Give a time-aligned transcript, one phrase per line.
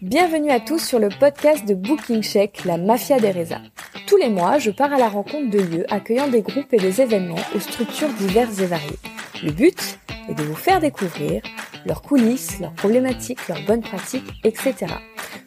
[0.00, 3.62] Bienvenue à tous sur le podcast de Booking Check, la mafia des résas.
[4.06, 7.00] Tous les mois, je pars à la rencontre de lieux accueillant des groupes et des
[7.00, 8.98] événements aux structures diverses et variées.
[9.42, 9.98] Le but
[10.30, 11.42] est de vous faire découvrir
[11.84, 14.86] leurs coulisses, leurs problématiques, leurs bonnes pratiques, etc.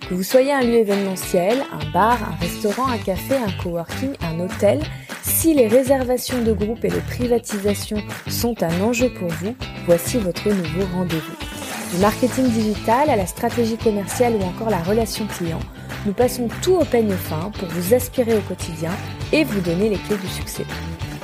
[0.09, 4.37] Que vous soyez un lieu événementiel, un bar, un restaurant, un café, un coworking, un
[4.41, 4.81] hôtel,
[5.21, 9.55] si les réservations de groupes et les privatisations sont un enjeu pour vous,
[9.85, 11.60] voici votre nouveau rendez-vous.
[11.91, 15.59] Du marketing digital à la stratégie commerciale ou encore la relation client,
[16.05, 18.91] nous passons tout au peigne fin pour vous aspirer au quotidien
[19.33, 20.65] et vous donner les clés du succès.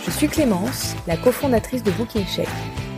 [0.05, 2.49] Je suis Clémence, la cofondatrice de Booking Check,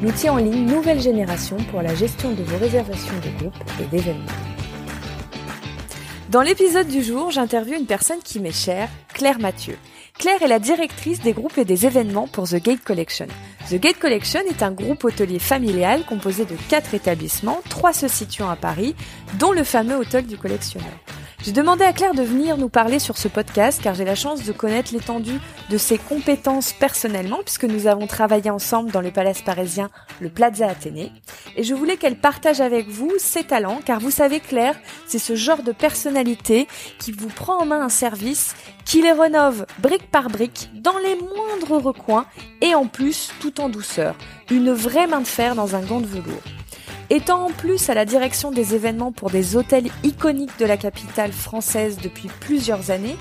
[0.02, 4.26] l'outil en ligne nouvelle génération pour la gestion de vos réservations de groupes et d'événements.
[6.30, 9.78] Dans l'épisode du jour, j'interviewe une personne qui m'est chère, Claire Mathieu.
[10.20, 13.28] Claire est la directrice des groupes et des événements pour The Gate Collection.
[13.70, 18.50] The Gate Collection est un groupe hôtelier familial composé de quatre établissements, trois se situant
[18.50, 18.95] à Paris,
[19.40, 20.92] dont le fameux hôtel du collectionneur.
[21.42, 24.44] J'ai demandé à Claire de venir nous parler sur ce podcast car j'ai la chance
[24.44, 29.42] de connaître l'étendue de ses compétences personnellement puisque nous avons travaillé ensemble dans le palace
[29.42, 31.14] parisien, le Plaza Athénée.
[31.56, 34.76] Et je voulais qu'elle partage avec vous ses talents car vous savez Claire,
[35.08, 36.68] c'est ce genre de personnalité
[37.00, 38.53] qui vous prend en main un service,
[38.84, 42.26] qui les rénove brique par brique dans les moindres recoins
[42.59, 44.16] et en plus tout en douceur.
[44.52, 46.59] Une vraie main de fer dans un gant de velours.
[47.12, 51.32] Étant en plus à la direction des événements pour des hôtels iconiques de la capitale
[51.32, 53.18] française depuis plusieurs années,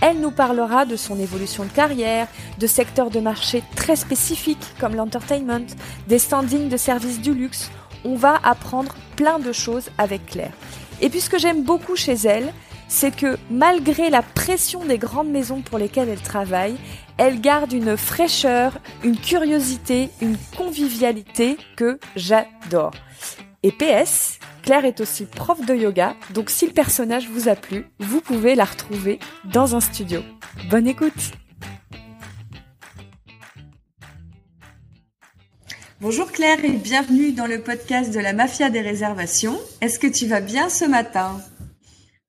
[0.00, 2.28] elle nous parlera de son évolution de carrière,
[2.60, 5.66] de secteurs de marché très spécifiques comme l'entertainment,
[6.06, 7.72] des standings de services du luxe.
[8.04, 10.52] On va apprendre plein de choses avec Claire.
[11.00, 12.52] Et puis ce que j'aime beaucoup chez elle,
[12.86, 16.76] c'est que malgré la pression des grandes maisons pour lesquelles elle travaille,
[17.16, 22.92] elle garde une fraîcheur, une curiosité, une convivialité que j'adore.
[23.64, 27.86] Et PS, Claire est aussi prof de yoga, donc si le personnage vous a plu,
[28.00, 30.20] vous pouvez la retrouver dans un studio.
[30.68, 31.30] Bonne écoute
[36.00, 39.56] Bonjour Claire et bienvenue dans le podcast de la Mafia des réservations.
[39.80, 41.38] Est-ce que tu vas bien ce matin?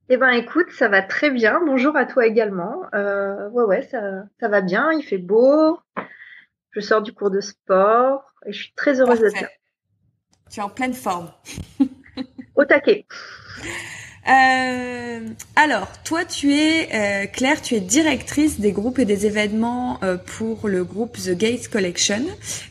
[0.09, 1.59] Eh ben écoute, ça va très bien.
[1.65, 2.83] Bonjour à toi également.
[2.93, 4.91] Euh, ouais ouais, ça, ça va bien.
[4.91, 5.79] Il fait beau.
[6.69, 9.47] Je sors du cours de sport et je suis très heureuse d'être là.
[10.53, 11.31] Tu es en pleine forme.
[12.55, 13.07] Au taquet.
[14.29, 15.19] Euh,
[15.55, 20.15] alors, toi, tu es euh, Claire, tu es directrice des groupes et des événements euh,
[20.15, 22.21] pour le groupe The Gates Collection.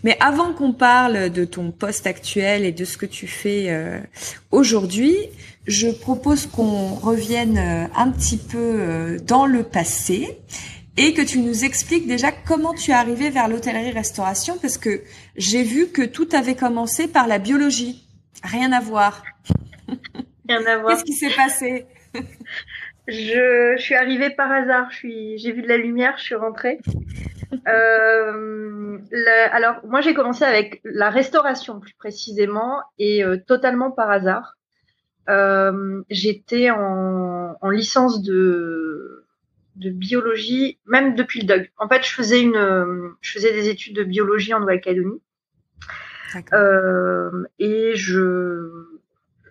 [0.05, 3.77] Mais avant qu'on parle de ton poste actuel et de ce que tu fais
[4.53, 5.17] aujourd'hui,
[5.67, 7.59] je propose qu'on revienne
[7.97, 10.39] un petit peu dans le passé
[10.97, 15.03] et que tu nous expliques déjà comment tu es arrivé vers l'hôtellerie-restauration parce que
[15.37, 18.07] j'ai vu que tout avait commencé par la biologie.
[18.43, 19.23] Rien à voir.
[20.49, 20.93] Rien à voir.
[20.93, 21.87] Qu'est-ce qui s'est passé?
[23.09, 24.91] Je, suis arrivée par hasard.
[24.91, 26.79] Je j'ai vu de la lumière, je suis rentrée.
[27.69, 28.99] Euh,
[29.53, 34.55] alors, moi, j'ai commencé avec la restauration plus précisément et euh, totalement par hasard.
[35.29, 39.22] Euh, j'étais en, en licence de
[39.77, 41.71] de biologie, même depuis le DOG.
[41.79, 45.21] En fait, je faisais une, je faisais des études de biologie en Nouvelle-Calédonie.
[46.53, 48.71] Euh, et je,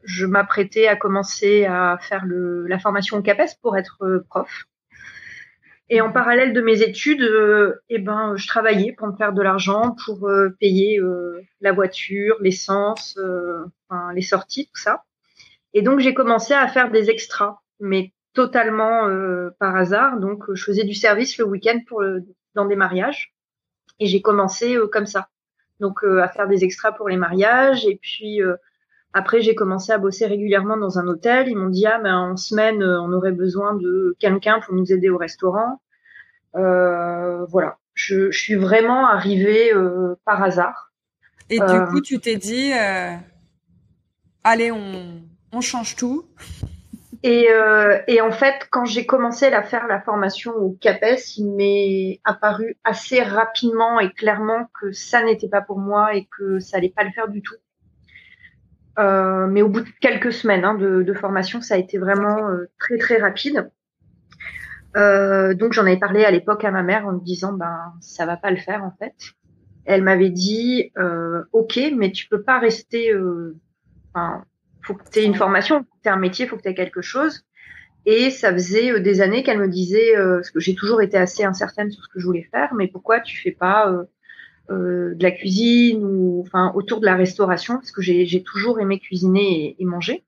[0.04, 4.66] je m'apprêtais à commencer à faire le, la formation au CAPES pour être euh, prof.
[5.90, 9.42] Et en parallèle de mes études, euh, eh ben, je travaillais pour me faire de
[9.42, 11.02] l'argent, pour euh, payer
[11.60, 13.20] la voiture, l'essence,
[13.90, 15.04] enfin, les sorties, tout ça.
[15.74, 20.20] Et donc j'ai commencé à faire des extras, mais totalement euh, par hasard.
[20.20, 22.04] Donc, je faisais du service le week-end pour
[22.56, 23.34] dans des mariages
[24.00, 25.30] et j'ai commencé euh, comme ça.
[25.80, 28.40] Donc, euh, à faire des extras pour les mariages et puis
[29.14, 31.50] après, j'ai commencé à bosser régulièrement dans un hôtel.
[31.50, 35.10] Ils m'ont dit ah ben en semaine, on aurait besoin de quelqu'un pour nous aider
[35.10, 35.82] au restaurant.
[36.54, 39.74] voilà, je, je, suis vraiment arrivée
[40.24, 40.94] par hasard.
[41.50, 42.72] Et du coup, tu t'es dit,
[44.44, 46.26] allez, on, on change tout.
[47.24, 51.52] Et, euh, et, en fait, quand j'ai commencé à faire la formation au CAPES, il
[51.52, 56.78] m'est apparu assez rapidement et clairement que ça n'était pas pour moi et que ça
[56.78, 57.56] allait pas le faire du tout.
[59.00, 62.50] Euh, mais au bout de quelques semaines hein, de, de, formation, ça a été vraiment
[62.50, 63.70] euh, très très rapide.
[64.98, 68.26] Euh, donc j'en avais parlé à l'époque à ma mère en me disant ben ça
[68.26, 69.14] va pas le faire en fait.
[69.86, 73.14] Elle m'avait dit euh, ok mais tu peux pas rester
[74.14, 74.44] enfin,
[74.82, 76.70] faut que tu aies une formation, faut que tu aies un métier, faut que tu
[76.70, 77.46] aies quelque chose.
[78.06, 81.18] Et ça faisait euh, des années qu'elle me disait, euh, parce que j'ai toujours été
[81.18, 84.04] assez incertaine sur ce que je voulais faire, mais pourquoi tu fais pas euh,
[84.72, 89.00] euh de la cuisine ou enfin autour de la restauration, parce que j'ai toujours aimé
[89.00, 90.24] cuisiner et, manger.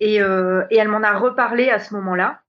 [0.00, 2.40] Et, et elle m'en a reparlé à ce moment-là.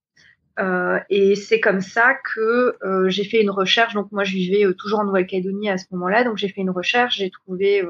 [0.60, 3.94] Euh, et c'est comme ça que euh, j'ai fait une recherche.
[3.94, 6.24] Donc moi, je vivais euh, toujours en Nouvelle-Calédonie à ce moment-là.
[6.24, 7.84] Donc j'ai fait une recherche, j'ai trouvé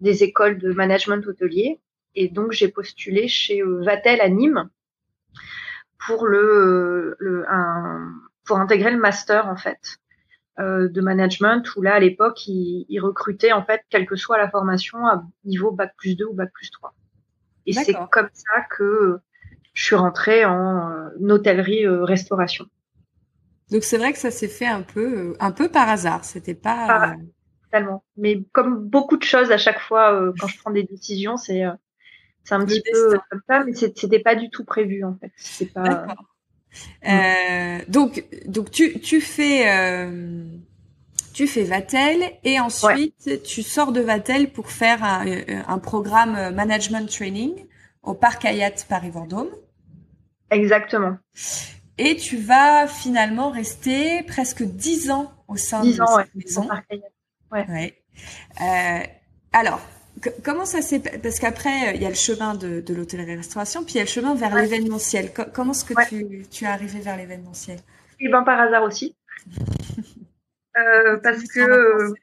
[0.00, 1.80] des écoles de management hôtelier.
[2.14, 4.68] Et donc j'ai postulé chez Vatel à Nîmes
[6.06, 8.12] pour le, le un,
[8.44, 9.98] pour intégrer le master en fait
[10.58, 11.64] de management.
[11.76, 15.24] Où là à l'époque, ils, ils recrutaient en fait quelle que soit la formation à
[15.44, 16.94] niveau bac plus 2 ou bac plus 3.
[17.66, 19.20] Et c'est comme ça que
[19.74, 22.64] je suis rentrée en euh, hôtellerie-restauration.
[22.64, 26.24] Euh, Donc c'est vrai que ça s'est fait un peu, euh, un peu par hasard.
[26.24, 26.86] C'était pas.
[26.88, 27.14] Ah,
[27.70, 28.04] tellement.
[28.16, 31.62] Mais comme beaucoup de choses à chaque fois quand je prends des décisions, c'est
[32.44, 35.32] c'est un petit peu comme ça, mais c'était pas du tout prévu en fait.
[35.36, 36.06] C'est pas.
[37.06, 39.66] Euh, donc donc tu tu fais
[41.34, 45.24] tu fais Vatel et ensuite tu sors de Vatel pour faire un,
[45.68, 47.66] un programme management training
[48.02, 49.50] au parc Hayat Paris-Vendôme.
[50.50, 51.16] Exactement.
[51.98, 56.68] Et tu vas finalement rester presque dix ans au sein de cette maison.
[57.50, 57.66] Ouais.
[57.68, 58.02] ouais.
[58.60, 59.06] Euh,
[59.52, 59.80] alors,
[60.44, 63.96] comment ça s'est parce qu'après il y a le chemin de, de l'hôtellerie-restauration, puis il
[63.98, 65.30] y a le chemin vers l'événementiel.
[65.52, 67.78] comment est-ce que tu, tu es arrivé vers l'événementiel?
[68.20, 69.14] Eh ben par hasard aussi.
[70.78, 72.14] euh, parce que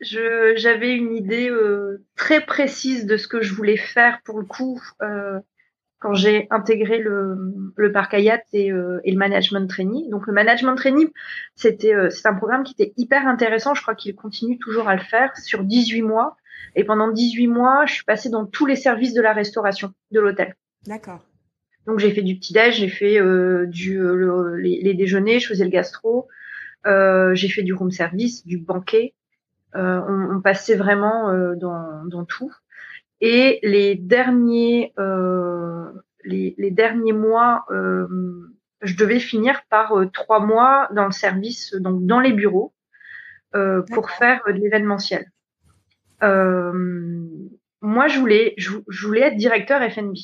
[0.00, 4.44] je j'avais une idée euh, très précise de ce que je voulais faire pour le
[4.44, 5.40] coup euh,
[5.98, 10.10] quand j'ai intégré le, le parc Hayat et, euh, et, le management training.
[10.10, 11.08] Donc le management training,
[11.54, 13.74] c'était c'est un programme qui était hyper intéressant.
[13.74, 16.36] Je crois qu'il continue toujours à le faire sur 18 mois.
[16.76, 20.20] Et pendant 18 mois, je suis passée dans tous les services de la restauration de
[20.20, 20.54] l'hôtel.
[20.86, 21.24] D'accord.
[21.86, 23.18] Donc j'ai fait du petit déj, j'ai fait
[23.66, 24.00] du
[24.56, 26.28] les, les, déjeuners, je faisais le gastro,
[26.86, 29.14] j'ai fait du room service, du banquet.
[29.76, 32.52] Euh, on, on, passait vraiment euh, dans, dans, tout.
[33.20, 35.90] Et les derniers, euh,
[36.24, 42.20] les, les, derniers mois, je devais finir par trois mois dans le service, donc dans
[42.20, 42.72] les bureaux,
[43.52, 45.30] pour faire de l'événementiel.
[47.80, 50.16] Moi, je voulais, je, je, voulais être directeur FNB.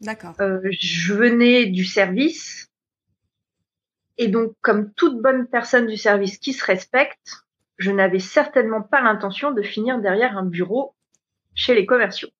[0.00, 0.34] D'accord.
[0.38, 2.68] je venais du service.
[4.16, 7.44] Et donc, comme toute bonne personne du service qui se respecte,
[7.78, 10.94] je n'avais certainement pas l'intention de finir derrière un bureau
[11.54, 12.30] chez les commerciaux.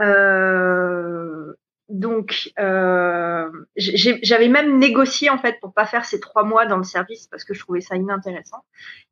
[0.00, 1.52] Euh,
[1.90, 6.84] donc, euh, j'avais même négocié en fait pour pas faire ces trois mois dans le
[6.84, 8.64] service parce que je trouvais ça inintéressant.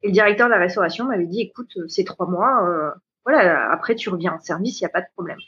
[0.02, 2.90] Et le directeur de la restauration m'avait dit, écoute, ces trois mois, euh,
[3.24, 5.38] voilà, après tu reviens en service, il n'y a pas de problème.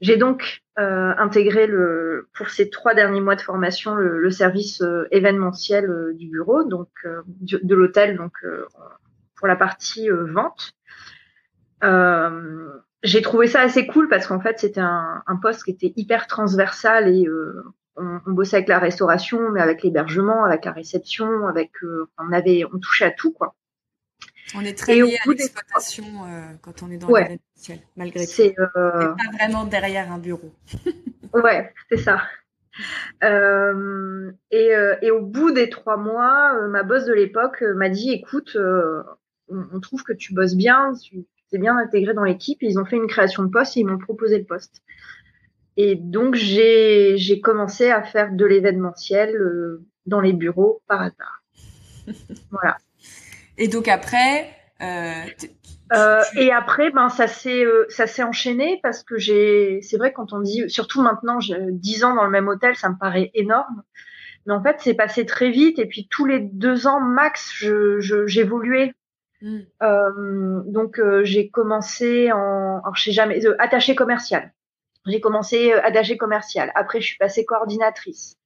[0.00, 4.82] J'ai donc euh, intégré le, pour ces trois derniers mois de formation le, le service
[4.82, 8.32] euh, événementiel euh, du bureau, donc euh, de, l'hôtel, donc
[9.36, 10.74] pour la partie vente.
[13.06, 16.26] J'ai trouvé ça assez cool parce qu'en fait c'était un, un, poste qui était hyper
[16.26, 17.26] transversal et
[17.96, 21.72] on, on, bossait avec la restauration, mais avec l'hébergement, avec la réception, avec
[22.18, 23.54] on avait on touchait à tout quoi.
[24.54, 27.22] On est très lié à l'exploitation euh, quand on est dans ouais.
[27.22, 28.32] l'événementiel, malgré tout.
[28.32, 28.66] C'est euh...
[28.76, 30.54] pas vraiment derrière un bureau.
[31.34, 32.22] ouais, c'est ça.
[33.24, 37.88] Euh, et, euh, et, au bout des trois mois, euh, ma boss de l'époque m'a
[37.88, 42.58] dit "Écoute, on, on, trouve que tu bosses bien, tu es bien intégré dans l'équipe."
[42.62, 44.82] Ils ont fait une création de poste et ils m'ont proposé le poste.
[45.76, 49.36] Et donc j'ai commencé à faire de l'événementiel
[50.06, 51.42] dans les bureaux par hasard.
[52.50, 52.76] voilà.
[53.58, 54.48] Et donc après.
[54.82, 55.12] Euh,
[55.92, 60.12] euh, et après, ben ça s'est euh, ça s'est enchaîné parce que j'ai, c'est vrai
[60.12, 63.30] quand on dit, surtout maintenant, j'ai 10 ans dans le même hôtel, ça me paraît
[63.34, 63.82] énorme.
[64.46, 68.26] Mais en fait, c'est passé très vite et puis tous les deux ans max, je
[68.26, 68.92] j'évoluais.
[69.42, 69.58] Mm.
[69.82, 74.52] Euh, donc euh, j'ai commencé en, alors je sais jamais, attaché commercial.
[75.06, 76.72] J'ai commencé attaché commercial.
[76.74, 78.36] Après, je suis passée coordinatrice.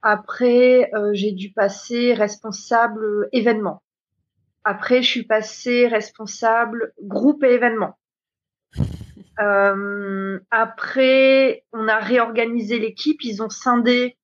[0.00, 3.82] Après, j'ai dû passer responsable événement.
[4.64, 7.98] Après, je suis passée responsable groupe et événements.
[9.40, 13.22] Euh, après, on a réorganisé l'équipe.
[13.22, 14.18] Ils ont scindé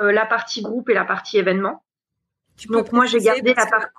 [0.00, 1.84] euh, la partie groupe et la partie événement.
[2.70, 3.92] Donc moi, j'ai gardé la partie.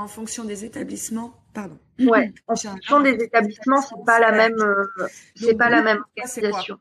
[0.00, 1.78] En fonction des établissements, pardon.
[2.00, 6.78] Ouais, en fonction des établissements, c'est pas la même, euh, c'est pas la même organisation.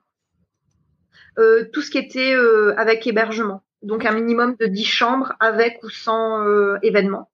[1.38, 5.80] Euh, tout ce qui était euh, avec hébergement, donc un minimum de 10 chambres avec
[5.84, 6.44] ou sans
[6.82, 7.30] événement.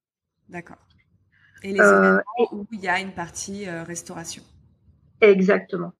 [0.50, 0.78] D'accord.
[1.64, 2.20] Et les euh,
[2.52, 4.44] où il y a une partie euh, restauration.
[5.22, 5.94] Exactement.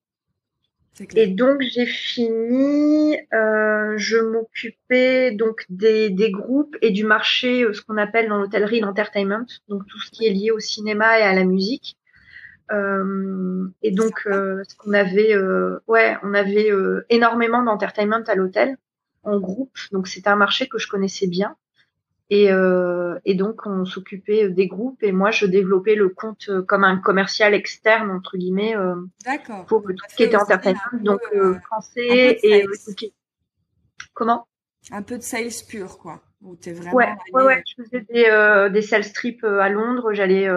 [1.16, 7.82] Et donc j'ai fini, euh, je m'occupais donc des, des, groupes et du marché, ce
[7.82, 11.34] qu'on appelle dans l'hôtellerie l'entertainment, donc tout ce qui est lié au cinéma et à
[11.34, 11.98] la musique.
[12.72, 15.36] et donc, ce qu'on avait,
[15.88, 16.70] ouais, on avait
[17.10, 18.78] énormément d'entertainment à l'hôtel
[19.24, 19.78] en groupe.
[19.92, 21.58] Donc, c'était un marché que je connaissais bien.
[22.32, 26.84] Et, euh, et, donc, on s'occupait des groupes et moi, je développais le compte comme
[26.84, 28.96] un commercial externe, entre guillemets, euh,
[29.68, 32.66] pour tout ce qui était entertainment, donc euh, français et
[34.14, 34.48] Comment?
[34.92, 36.22] Un peu de sales pur, quoi.
[36.42, 40.48] Où es vraiment ouais, ouais, ouais, je faisais des, des sales trips à Londres, j'allais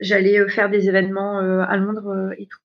[0.00, 2.58] j'allais faire des événements à Londres et tout.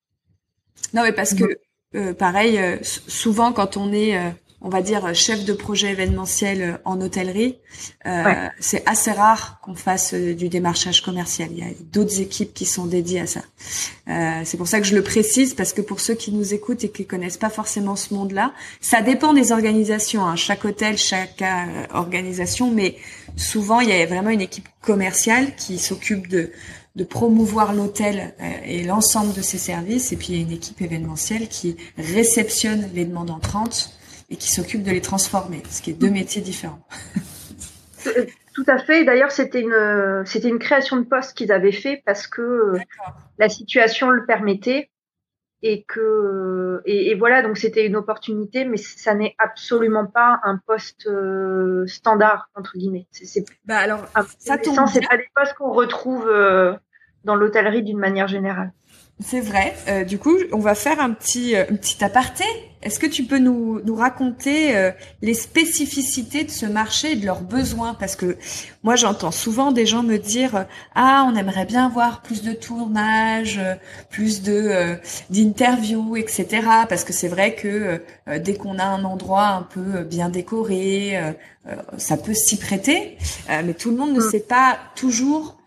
[0.93, 4.17] Non, mais parce que, pareil, souvent, quand on est
[4.63, 7.57] on va dire chef de projet événementiel euh, en hôtellerie,
[8.05, 11.49] euh, c'est assez rare qu'on fasse euh, du démarchage commercial.
[11.51, 13.41] Il y a d'autres équipes qui sont dédiées à ça.
[14.07, 16.83] Euh, c'est pour ça que je le précise parce que pour ceux qui nous écoutent
[16.85, 20.25] et qui connaissent pas forcément ce monde-là, ça dépend des organisations.
[20.25, 20.37] Hein.
[20.37, 22.95] Chaque hôtel, chaque euh, organisation, mais
[23.35, 26.51] souvent il y a vraiment une équipe commerciale qui s'occupe de
[26.95, 30.79] de promouvoir l'hôtel et l'ensemble de ses services, et puis il y a une équipe
[30.79, 33.97] événementielle qui réceptionne les demandes entrantes
[34.33, 36.85] et qui s'occupe de les transformer, ce qui est deux métiers différents.
[38.55, 39.05] Tout à fait.
[39.05, 42.73] D'ailleurs, c'était une, c'était une création de poste qu'ils avaient fait parce que
[43.37, 44.89] la situation le permettait
[45.61, 51.07] et que, et, voilà, donc c'était une opportunité, mais ça n'est absolument pas un poste
[51.07, 53.07] euh, standard entre guillemets.
[53.11, 54.03] C'est, bah alors,
[54.39, 54.75] ça tombe.
[54.91, 56.73] C'est pas des postes qu'on retrouve euh,
[57.23, 58.73] dans l'hôtellerie d'une manière générale.
[59.25, 59.73] C'est vrai.
[59.87, 62.45] Euh, du coup, on va faire un petit, un petit aparté
[62.83, 67.25] est-ce que tu peux nous, nous raconter euh, les spécificités de ce marché et de
[67.25, 67.93] leurs besoins?
[67.93, 68.37] Parce que
[68.83, 70.63] moi, j'entends souvent des gens me dire euh,
[70.93, 73.75] ah, on aimerait bien voir plus de tournages, euh,
[74.09, 74.97] plus de
[75.29, 76.67] d'interviews, etc.
[76.89, 78.01] Parce que c'est vrai que
[78.39, 81.17] dès qu'on a un endroit un peu bien décoré,
[81.97, 83.17] ça peut s'y prêter.
[83.49, 84.29] mais tout le monde ne mm.
[84.29, 85.57] sait pas toujours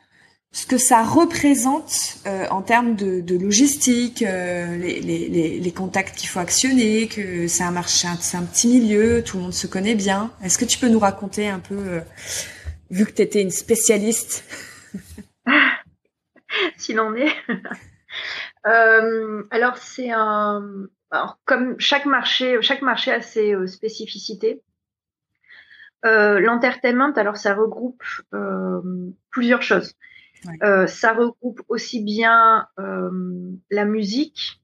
[0.56, 7.08] ce que ça représente euh, en termes de, logistique, euh, les, contacts qu'il faut actionner,
[7.08, 10.30] que c'est un marché, c'est un petit milieu, tout le monde se connaît bien.
[10.42, 12.00] Est-ce que tu peux nous raconter un peu, euh,
[12.88, 14.44] vu que tu étais une spécialiste?
[16.78, 17.34] S'il en est.
[19.50, 20.62] alors c'est un,
[21.44, 24.62] comme chaque marché, chaque marché a ses spécificités.
[26.02, 28.02] L'entertainment, alors ça regroupe
[29.30, 29.92] plusieurs choses.
[30.62, 33.10] Euh, ça regroupe aussi bien euh,
[33.70, 34.60] la musique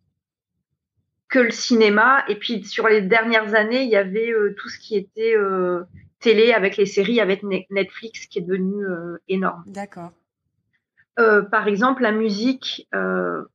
[1.28, 2.24] que le cinéma.
[2.28, 5.34] Et puis sur les dernières années, il y avait euh, tout ce qui était
[6.20, 8.84] télé avec les séries, avec Netflix qui est devenu
[9.28, 9.64] énorme.
[9.66, 10.12] D'accord.
[11.16, 12.88] par exemple, la musique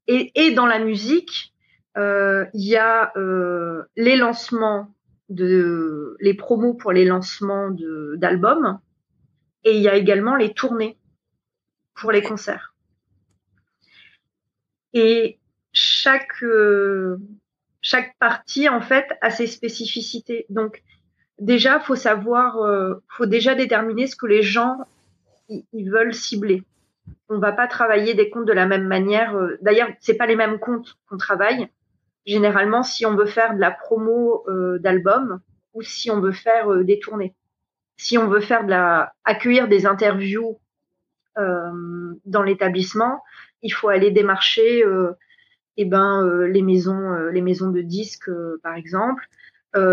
[0.07, 1.53] et, et, dans la musique,
[1.95, 3.13] il y a
[3.95, 4.93] les lancements
[5.29, 7.69] de les promos pour les lancements
[8.15, 8.79] d'albums
[9.63, 10.96] et il y a également les tournées
[11.97, 12.73] pour les concerts.
[14.93, 15.37] Et
[15.73, 17.17] chaque euh,
[17.81, 20.45] chaque partie en fait a ses spécificités.
[20.49, 20.83] Donc
[21.39, 24.77] déjà faut savoir, euh, faut déjà déterminer ce que les gens
[25.49, 26.63] ils veulent cibler.
[27.29, 29.35] On va pas travailler des comptes de la même manière.
[29.35, 31.69] Euh, d'ailleurs, c'est pas les mêmes comptes qu'on travaille.
[32.25, 35.39] Généralement, si on veut faire de la promo euh, d'albums
[35.73, 37.33] ou si on veut faire des tournées,
[37.95, 40.66] si on veut faire de la accueillir des interviews euh,
[41.37, 43.21] dans l'établissement,
[43.61, 45.13] il faut aller démarcher euh,
[45.77, 48.31] eh ben euh, les maisons les maisons de disques
[48.63, 49.27] par exemple.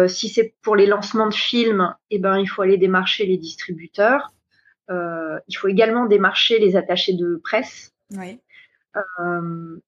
[0.08, 4.32] si c'est pour les lancements de films, eh ben il faut aller démarcher les distributeurs.
[4.88, 7.92] il faut également démarcher les attachés de presse.
[8.16, 8.40] Oui.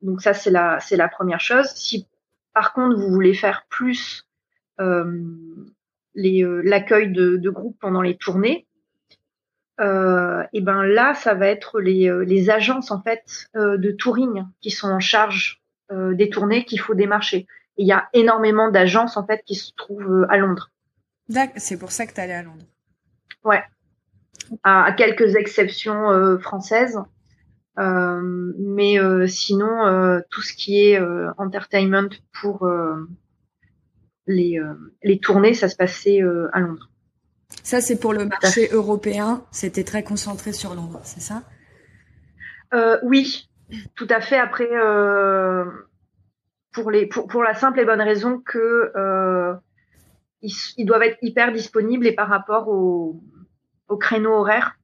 [0.02, 1.66] donc ça c'est la c'est la première chose.
[1.74, 2.06] Si
[2.52, 4.28] par contre vous voulez faire plus
[6.14, 8.66] l'accueil de, de groupes pendant les tournées,
[9.80, 13.90] euh, et ben là, ça va être les, euh, les agences en fait euh, de
[13.90, 17.46] touring qui sont en charge euh, des tournées qu'il faut démarcher.
[17.76, 20.70] il y a énormément d'agences en fait qui se trouvent à Londres.
[21.56, 22.64] C'est pour ça que tu allé à Londres.
[23.44, 23.62] Ouais.
[24.62, 26.98] À, quelques exceptions françaises.
[27.76, 31.00] mais sinon, tout ce qui est
[31.36, 32.08] entertainment
[32.40, 32.68] pour
[34.28, 34.60] les,
[35.02, 36.88] les tournées, ça se passait à Londres.
[37.62, 39.42] Ça, c'est pour le marché européen.
[39.50, 41.42] C'était très concentré sur Londres, c'est ça?
[42.74, 43.48] Euh, Oui,
[43.94, 44.38] tout à fait.
[44.38, 45.64] Après, euh,
[46.72, 49.54] pour, les, pour, pour, la simple et bonne raison que euh,
[50.42, 53.20] ils, doivent être hyper disponibles et par rapport au,
[53.88, 54.78] au créneau horaire.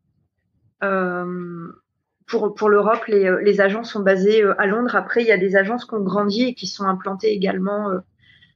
[2.27, 4.97] pour pour l'Europe, les, les agences sont basées à Londres.
[4.97, 7.91] Après, il y a des agences qui ont grandi et qui sont implantées également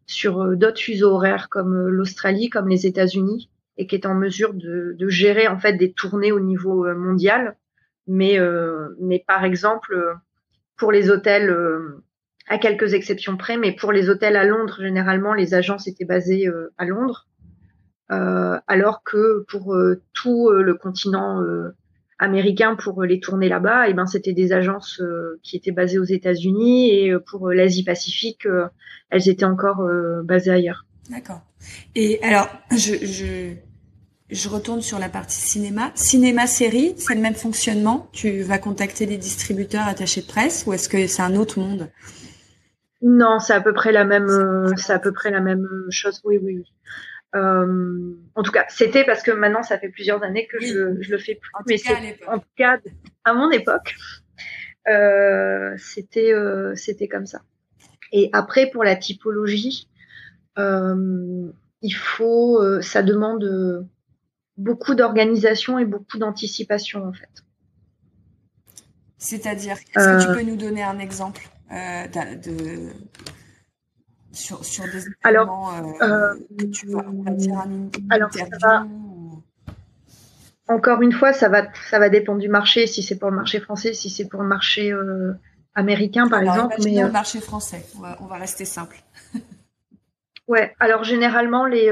[0.07, 4.97] sur d'autres fuseaux horaires comme l'Australie, comme les États-Unis et qui est en mesure de,
[5.09, 7.57] gérer en fait des tournées au niveau euh, mondial.
[8.07, 9.97] Mais, euh, mais par exemple,
[10.77, 11.55] pour les hôtels,
[12.47, 16.49] à quelques exceptions près, mais pour les hôtels à Londres, généralement, les agences étaient basées
[16.79, 17.27] à Londres,
[18.09, 19.77] alors que pour
[20.13, 21.43] tout le continent
[22.21, 25.03] américain pour les tourner là-bas, eh ben c'était des agences
[25.43, 28.47] qui étaient basées aux États-Unis et pour l'Asie Pacifique,
[29.11, 29.85] elles étaient encore
[30.23, 30.87] basées ailleurs.
[31.11, 31.43] D'accord.
[31.95, 33.55] Et alors, je,
[34.31, 35.93] je retourne sur la partie cinéma.
[35.95, 40.89] Cinéma-série, c'est le même fonctionnement Tu vas contacter des distributeurs attachés de presse ou est-ce
[40.89, 41.89] que c'est un autre monde?
[43.03, 44.27] Non, c'est à peu près la même,
[44.77, 46.21] c'est à peu près la même chose.
[46.25, 46.73] Oui, oui, oui.
[47.35, 51.11] Euh, en tout cas, c'était parce que maintenant, ça fait plusieurs années que je, je
[51.11, 51.51] le fais plus.
[51.55, 52.79] En mais tout cas, en tout cas,
[53.25, 53.95] à mon époque,
[54.89, 57.43] euh, c'était euh, c'était comme ça.
[58.13, 59.89] Et après, pour la typologie,
[60.59, 61.51] euh,
[61.83, 63.87] il faut, euh, ça demande
[64.57, 67.45] beaucoup d'organisation et beaucoup d'anticipation en fait.
[69.19, 72.91] C'est-à-dire, est-ce que tu euh, peux nous donner un exemple euh, de,
[74.31, 78.31] sur, sur des événements euh, que tu vas, dire un, alors,
[80.69, 83.59] Encore une fois, ça va, ça va dépendre du marché, si c'est pour le marché
[83.59, 84.93] français, si c'est pour le marché
[85.75, 86.77] américain, par exemple.
[86.85, 89.03] Mais le marché français, on va, on va rester simple.
[90.47, 91.91] ouais, alors généralement les,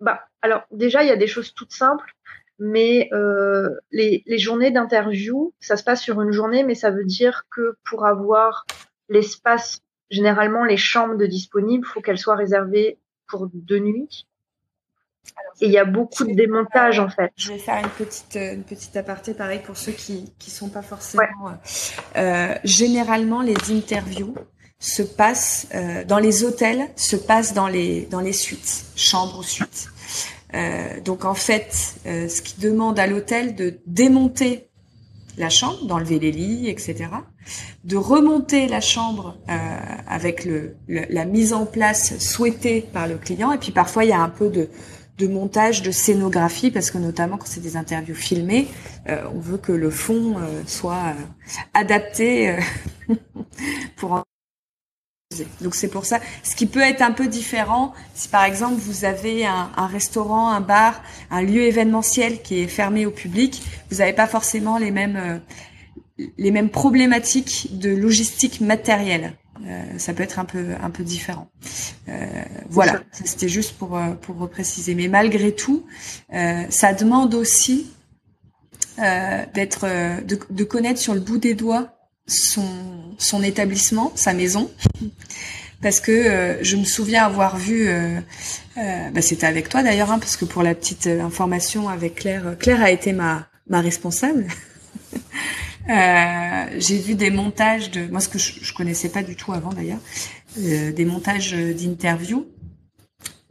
[0.00, 2.14] bah, alors déjà, il y a des choses toutes simples,
[2.58, 7.04] mais euh, les, les, journées d'interview, ça se passe sur une journée, mais ça veut
[7.04, 8.66] dire que pour avoir
[9.08, 9.80] l'espace,
[10.10, 14.26] généralement les chambres de disponibles, faut qu'elles soient réservées pour deux nuits.
[15.60, 17.32] Et il y a beaucoup de démontage en fait.
[17.36, 20.82] Je vais faire une petite une petite aparté pareil pour ceux qui qui sont pas
[20.82, 21.22] forcément.
[21.46, 21.50] Euh,
[22.16, 24.34] euh, généralement les interviews
[24.78, 29.42] se passent euh, dans les hôtels, se passent dans les dans les suites, chambres ou
[29.42, 29.88] suites.
[30.54, 34.68] Euh, donc en fait, euh, ce qui demande à l'hôtel de démonter
[35.36, 37.10] la chambre, d'enlever les lits, etc.,
[37.84, 39.78] de remonter la chambre euh,
[40.08, 43.52] avec le, la mise en place souhaitée par le client.
[43.52, 44.68] Et puis parfois, il y a un peu de,
[45.18, 48.68] de montage, de scénographie, parce que notamment quand c'est des interviews filmées,
[49.06, 51.14] on veut que le fond soit
[51.72, 52.56] adapté
[53.96, 54.22] pour
[55.60, 56.20] donc c'est pour ça.
[56.42, 60.60] Ce qui peut être un peu différent, si par exemple vous avez un, restaurant, un
[60.60, 65.16] bar, un lieu événementiel qui est fermé au public, vous n'avez pas forcément les mêmes
[65.16, 65.38] euh,
[66.36, 69.34] les mêmes problématiques de logistique matérielle.
[69.66, 71.48] Euh, ça peut être un peu un peu différent.
[72.08, 72.26] Euh,
[72.70, 74.94] voilà, c'était juste pour pour repréciser.
[74.94, 75.84] Mais malgré tout,
[76.70, 77.92] ça demande aussi
[78.96, 79.86] d'être
[80.24, 81.97] de, de connaître sur le bout des doigts
[82.28, 82.68] son,
[83.18, 84.70] son établissement, sa maison,
[85.82, 88.20] parce que euh, je me souviens avoir vu, euh,
[88.76, 92.56] euh, bah, c'était avec toi d'ailleurs, hein, parce que pour la petite information avec Claire,
[92.58, 94.46] Claire a été ma, ma responsable.
[95.88, 99.70] J'ai vu des montages de, moi ce que je, je connaissais pas du tout avant
[99.72, 100.00] d'ailleurs,
[100.56, 102.46] des montages d'interviews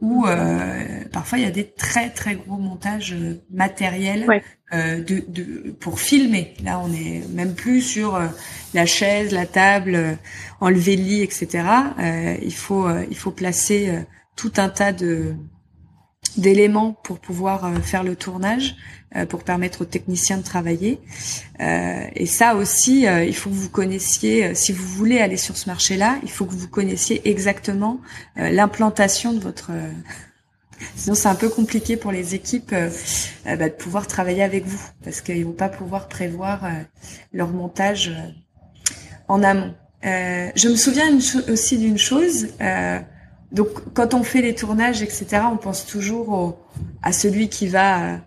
[0.00, 4.26] où euh, parfois il y a des très très gros montages euh, matériels
[4.72, 6.54] euh, de, de, pour filmer.
[6.62, 8.28] Là, on est même plus sur euh,
[8.74, 10.12] la chaise, la table, euh,
[10.60, 11.64] enlever le lit, etc.
[12.42, 14.04] il faut il faut placer
[14.36, 15.34] tout un tas de
[16.36, 18.76] d'éléments pour pouvoir faire le tournage.
[19.16, 21.00] Euh, pour permettre aux techniciens de travailler.
[21.60, 25.56] Euh, et ça aussi, euh, il faut que vous connaissiez, si vous voulez aller sur
[25.56, 28.02] ce marché-là, il faut que vous connaissiez exactement
[28.36, 29.70] l'implantation de votre...
[30.94, 32.74] Sinon, c'est un peu compliqué pour les équipes
[33.46, 36.68] bah, de pouvoir travailler avec vous parce qu'ils vont pas pouvoir prévoir
[37.32, 38.12] leur montage
[39.26, 39.74] en amont.
[40.02, 41.16] je me souviens
[41.48, 42.48] aussi d'une chose.
[43.52, 46.58] Donc, quand on fait les tournages, etc., on pense toujours au,
[47.02, 48.20] à celui qui va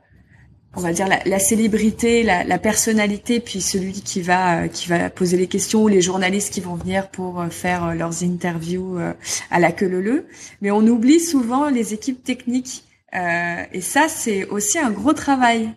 [0.74, 5.48] on va dire la, célébrité, la, personnalité, puis celui qui va qui va poser les
[5.48, 9.14] questions ou les journalistes qui vont venir pour euh, faire euh, leurs interviews euh,
[9.50, 10.28] à la queue leu
[10.62, 15.74] Mais on oublie souvent les équipes techniques et ça c'est aussi un gros travail.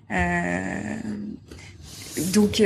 [2.33, 2.63] donc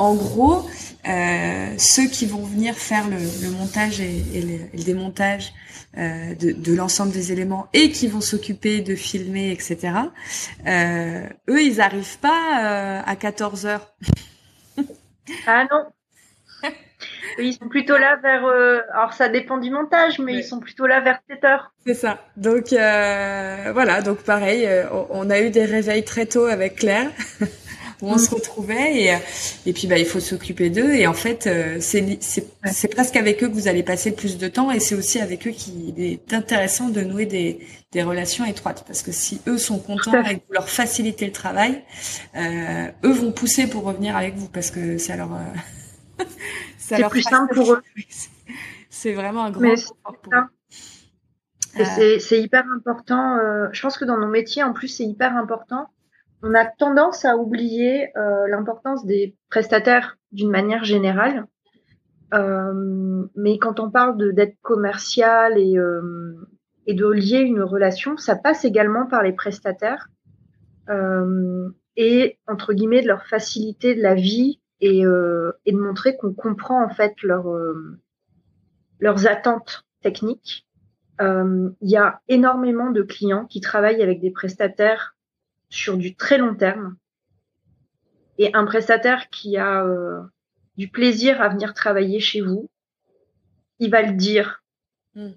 [0.00, 0.66] en gros,
[1.04, 5.52] ceux qui vont venir faire le, montage et, le, démontage
[5.96, 9.92] euh, de, de l'ensemble des éléments et qui vont s'occuper de filmer, etc.
[10.66, 13.94] Euh, eux, ils arrivent pas euh, à 14 heures.
[15.46, 16.70] ah non.
[17.38, 18.44] ils sont plutôt là vers.
[18.44, 21.72] Euh, alors ça dépend du montage, mais ils sont plutôt là vers 7 heures.
[21.86, 22.18] C'est ça.
[22.36, 24.02] Donc voilà.
[24.02, 24.68] Donc pareil,
[25.10, 27.10] on a eu des réveils très tôt avec Claire.
[28.04, 28.34] où on se mm.
[28.34, 29.18] retrouvait et,
[29.66, 33.42] et puis bah il faut s'occuper d'eux et en fait euh, c'est c'est presque avec
[33.42, 36.00] eux que vous allez passer le plus de temps et c'est aussi avec eux qu'il
[36.00, 40.36] est intéressant de nouer des des relations étroites parce que si eux sont contents et
[40.36, 41.82] que vous leur facilitez le travail,
[42.36, 46.24] euh, eux vont pousser pour revenir avec vous parce que ça leur euh,
[46.78, 47.82] c'est plus simple pour eux.
[48.90, 49.74] C'est vraiment un grand
[52.20, 53.38] C'est hyper important.
[53.72, 55.88] je pense que dans nos métiers, en plus, c'est hyper important.
[56.42, 58.10] On a tendance à oublier
[58.48, 61.46] l'importance des prestataires d'une manière générale.
[62.34, 66.34] Euh, mais quand on parle d'être commercial et, euh,
[66.86, 70.08] et de lier une relation, ça passe également par les prestataires
[70.90, 76.16] euh, et entre guillemets de leur faciliter de la vie et, euh, et de montrer
[76.16, 77.98] qu'on comprend en fait leur, euh,
[78.98, 80.66] leurs attentes techniques.
[81.20, 85.13] Il y a énormément de clients qui travaillent avec des prestataires
[85.74, 86.96] sur du très long terme
[88.38, 89.84] et un prestataire qui a
[90.76, 92.68] du plaisir à venir travailler chez vous,
[93.78, 94.62] il va le dire.
[95.14, 95.32] Hmm.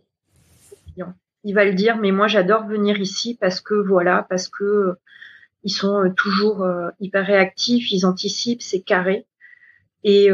[1.44, 4.94] Il va le dire, mais moi j'adore venir ici parce que voilà, parce que euh,
[5.64, 9.26] ils sont euh, toujours euh, hyper réactifs, ils anticipent, c'est carré.
[10.04, 10.28] Et,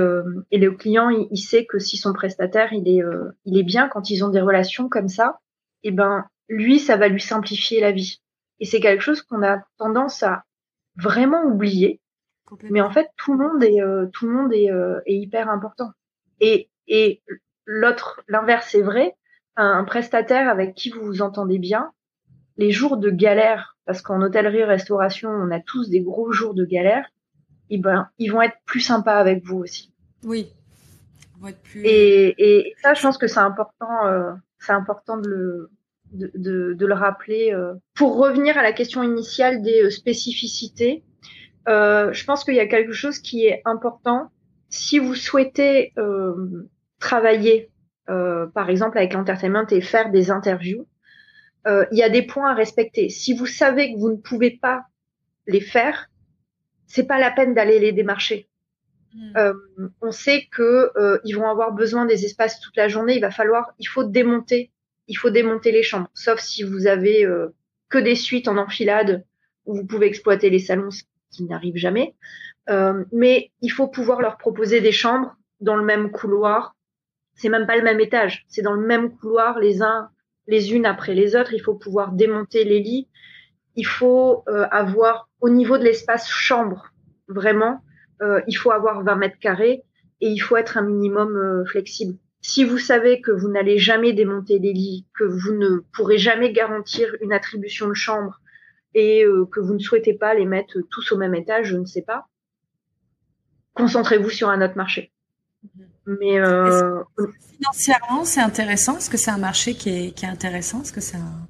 [0.51, 3.01] et le client, il, sait que si son prestataire, il est,
[3.45, 5.39] il est bien quand ils ont des relations comme ça,
[5.81, 8.21] et eh ben lui, ça va lui simplifier la vie.
[8.59, 10.43] Et c'est quelque chose qu'on a tendance à
[10.95, 12.01] vraiment oublier
[12.69, 15.49] mais en fait, tout le monde est, euh, tout le monde est, euh, est, hyper
[15.49, 15.91] important.
[16.39, 17.21] Et, et
[17.65, 19.15] l'autre, l'inverse est vrai.
[19.55, 21.91] Un, prestataire avec qui vous vous entendez bien,
[22.57, 27.05] les jours de galère, parce qu'en hôtellerie-restauration, on a tous des gros jours de galère,
[27.69, 29.93] et eh ben, ils vont être plus sympas avec vous aussi.
[30.23, 30.51] Oui.
[31.63, 31.81] plus...
[31.85, 35.71] et, et, ça, je pense que c'est important, euh, c'est important de le,
[36.13, 37.55] de, de, de, le rappeler.
[37.93, 41.03] Pour revenir à la question initiale des spécificités,
[41.67, 44.31] euh, je pense qu'il y a quelque chose qui est important.
[44.69, 46.67] Si vous souhaitez euh,
[46.99, 47.71] travailler,
[48.09, 50.87] euh, par exemple, avec l'entertainment et faire des interviews,
[51.65, 53.07] il y a des points à respecter.
[53.07, 54.83] Si vous savez que vous ne pouvez pas
[55.47, 56.09] les faire,
[56.87, 58.49] c'est pas la peine d'aller les démarcher.
[59.13, 59.61] Hmm.
[60.01, 60.91] on sait que
[61.23, 63.15] ils vont avoir besoin des espaces toute la journée.
[63.15, 64.73] Il va falloir, il faut démonter,
[65.07, 66.09] il faut démonter les chambres.
[66.13, 67.27] Sauf si vous avez
[67.89, 69.23] que des suites en enfilade
[69.65, 70.89] où vous pouvez exploiter les salons,
[71.31, 72.15] qui n'arrive jamais.
[72.69, 76.75] Euh, mais il faut pouvoir leur proposer des chambres dans le même couloir.
[77.35, 80.09] C'est même pas le même étage, c'est dans le même couloir, les uns
[80.47, 81.53] les unes après les autres.
[81.53, 83.07] Il faut pouvoir démonter les lits.
[83.75, 86.93] Il faut euh, avoir au niveau de l'espace chambre,
[87.27, 87.81] vraiment,
[88.21, 89.83] euh, il faut avoir 20 mètres carrés
[90.21, 92.17] et il faut être un minimum flexible.
[92.45, 96.51] Si vous savez que vous n'allez jamais démonter les lits, que vous ne pourrez jamais
[96.51, 98.41] garantir une attribution de chambre
[98.93, 101.85] et euh, que vous ne souhaitez pas les mettre tous au même étage, je ne
[101.85, 102.27] sais pas,
[103.75, 105.13] concentrez-vous sur un autre marché.
[105.63, 105.87] Mhm.
[106.19, 107.01] Mais euh,
[107.57, 108.97] financièrement, c'est intéressant?
[108.97, 110.81] Est-ce que c'est un marché qui est, qui est intéressant?
[110.81, 111.47] Est-ce que c'est un...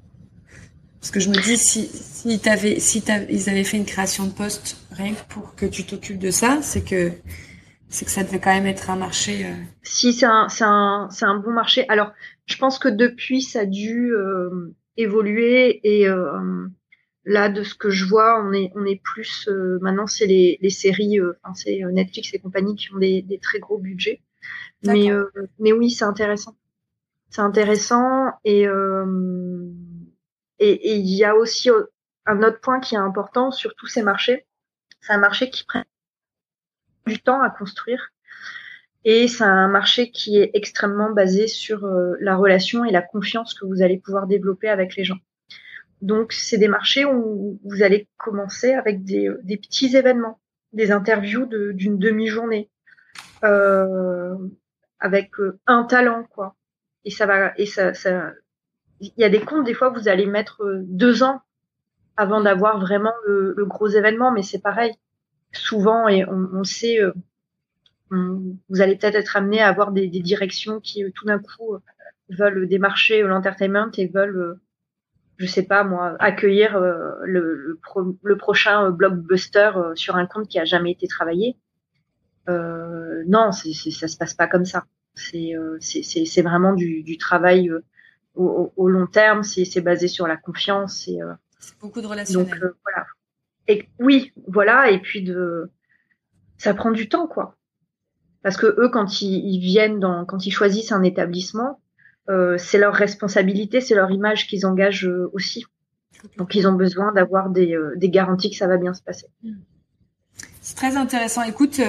[1.00, 4.32] Parce que je me dis, si, si, avais, si ils avaient fait une création de
[4.32, 7.10] poste rien que pour que tu t'occupes de ça, c'est que
[7.94, 9.46] c'est que ça devait quand même être un marché.
[9.46, 9.54] Euh...
[9.82, 11.88] Si c'est un, un, un bon marché.
[11.88, 12.12] Alors,
[12.46, 16.66] je pense que depuis, ça a dû euh, évoluer et euh,
[17.26, 19.48] Là, de ce que je vois, on est, on est plus.
[19.80, 23.60] Maintenant, c'est les, les séries, enfin, c'est Netflix et compagnie qui ont des, des très
[23.60, 24.20] gros budgets.
[24.84, 25.08] Mais,
[25.58, 26.54] mais oui, c'est intéressant.
[27.30, 28.66] C'est intéressant et
[30.58, 31.70] et il y a aussi
[32.26, 34.46] un autre point qui est important sur tous ces marchés.
[35.00, 35.82] C'est un marché qui prend
[37.06, 38.10] du temps à construire
[39.04, 41.86] et c'est un marché qui est extrêmement basé sur
[42.20, 45.18] la relation et la confiance que vous allez pouvoir développer avec les gens.
[46.04, 50.38] Donc, c'est des marchés où vous allez commencer avec des, des petits événements,
[50.74, 52.70] des interviews d'une demi-journée,
[53.42, 54.36] euh,
[55.00, 56.56] avec euh, un talent, quoi.
[57.04, 58.32] Et ça va, et ça, ça,
[59.00, 61.40] il y a des comptes, des fois, vous allez mettre euh, deux ans
[62.16, 64.92] avant d'avoir vraiment le, gros événement, mais c'est pareil.
[65.54, 67.12] Souvent, et on, on sait, euh,
[68.10, 71.78] vous allez peut-être être amené à avoir des, des directions qui, tout d'un coup,
[72.28, 74.58] veulent démarcher l'entertainment et veulent
[75.36, 77.78] je sais pas moi, accueillir euh, le,
[78.22, 81.56] le, prochain euh, blockbuster euh, sur un compte qui a jamais été travaillé.
[82.48, 84.84] Euh, non, c'est, c'est, ça se passe pas comme ça.
[85.14, 87.70] C'est, c'est, c'est, vraiment du, du travail
[88.34, 89.44] au, au, long terme.
[89.44, 91.06] C'est, basé sur la confiance.
[91.06, 91.18] Et,
[91.60, 92.48] c'est beaucoup de relationnel.
[92.48, 93.06] Donc voilà.
[93.68, 94.90] Et oui, voilà.
[94.90, 95.70] Et puis de,
[96.58, 97.56] ça prend du temps quoi.
[98.42, 101.80] Parce que eux, quand ils, ils viennent dans, quand ils choisissent un établissement,
[102.30, 105.64] euh, c'est leur responsabilité, c'est leur image qu'ils engagent euh, aussi.
[106.38, 109.26] Donc ils ont besoin d'avoir des, euh, des, garanties que ça va bien se passer.
[110.62, 111.42] C'est très intéressant.
[111.42, 111.80] Écoute,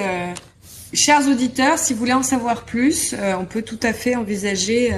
[0.94, 4.92] chers auditeurs, si vous voulez en savoir plus, on peut tout à fait envisager.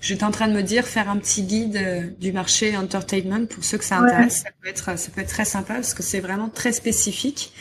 [0.00, 3.78] J'étais en train de me dire faire un petit guide du marché entertainment pour ceux
[3.78, 4.42] que ça intéresse.
[4.42, 7.52] Ça peut être ça peut être très sympa parce que c'est vraiment très spécifique.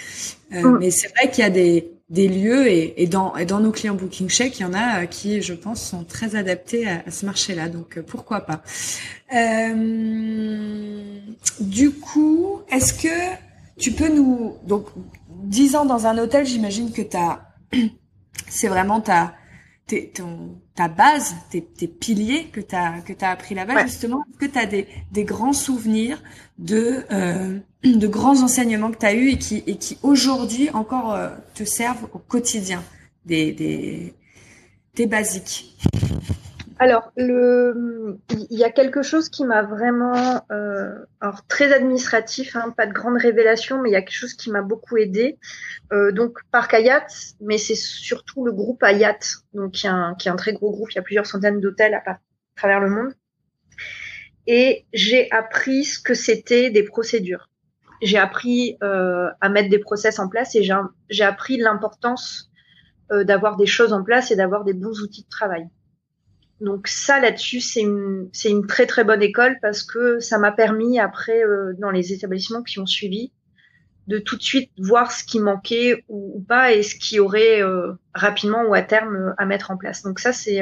[0.52, 0.78] Hmm.
[0.80, 3.72] Mais c'est vrai qu'il y a des des lieux et, et, dans, et dans nos
[3.72, 7.26] clients Booking Check, il y en a qui, je pense, sont très adaptés à, ce
[7.26, 7.68] marché-là.
[7.68, 8.62] Donc, pourquoi pas.
[9.36, 11.20] Euh,
[11.60, 13.36] du coup, est-ce que
[13.78, 14.56] tu peux nous...
[14.66, 14.88] Donc,
[15.44, 17.42] 10 ans dans un hôtel, j'imagine que tu as...
[18.50, 19.34] C'est vraiment ta,
[19.88, 24.24] ton, ta base, tes, tes piliers que tu as, que as appris là-bas, justement.
[24.30, 26.22] Est-ce que tu as des, des grands souvenirs
[26.58, 31.14] de, euh, de grands enseignements que tu as eus et qui, et qui aujourd'hui encore
[31.14, 32.84] euh, te servent au quotidien,
[33.26, 34.14] des, des,
[34.96, 35.78] des basiques?
[36.80, 42.74] Alors, le, il y a quelque chose qui m'a vraiment, euh, alors très administratif, hein,
[42.76, 45.40] pas de grande révélation, mais il y a quelque chose qui m'a beaucoup aidé.
[45.92, 47.08] Euh, donc, Parc Ayat,
[47.42, 49.18] mais c'est surtout le groupe Ayat,
[49.54, 50.92] donc qui est, un, très gros groupe.
[50.92, 52.20] Il y a plusieurs centaines d'hôtels à,
[52.56, 53.14] travers le monde.
[54.46, 57.50] Et j'ai appris ce que c'était des procédures.
[58.04, 60.64] J'ai appris euh, à mettre des process en place et
[61.10, 62.52] j'ai appris l'importance
[63.10, 65.70] d'avoir des choses en place et d'avoir des bons outils de travail.
[66.60, 70.52] Donc ça là-dessus, c'est une, c'est une très très bonne école parce que ça m'a
[70.52, 73.32] permis après euh, dans les établissements qui ont suivi
[74.08, 77.94] de tout de suite voir ce qui manquait ou, pas et ce qui aurait euh,
[78.14, 80.02] rapidement ou à terme euh, à mettre en place.
[80.02, 80.62] Donc ça c'est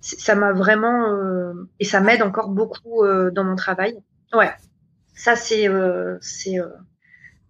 [0.00, 3.98] ça m'a vraiment et ça m'aide encore beaucoup dans mon travail.
[4.32, 4.52] Ouais,
[5.14, 5.68] ça c'est
[6.20, 6.56] c'est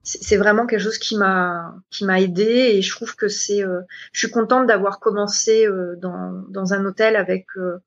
[0.08, 3.80] c'est vraiment quelque chose qui m'a qui m'a aidé et je trouve que c'est euh,
[4.12, 7.78] je suis contente d'avoir commencé euh, dans dans un hôtel avec euh,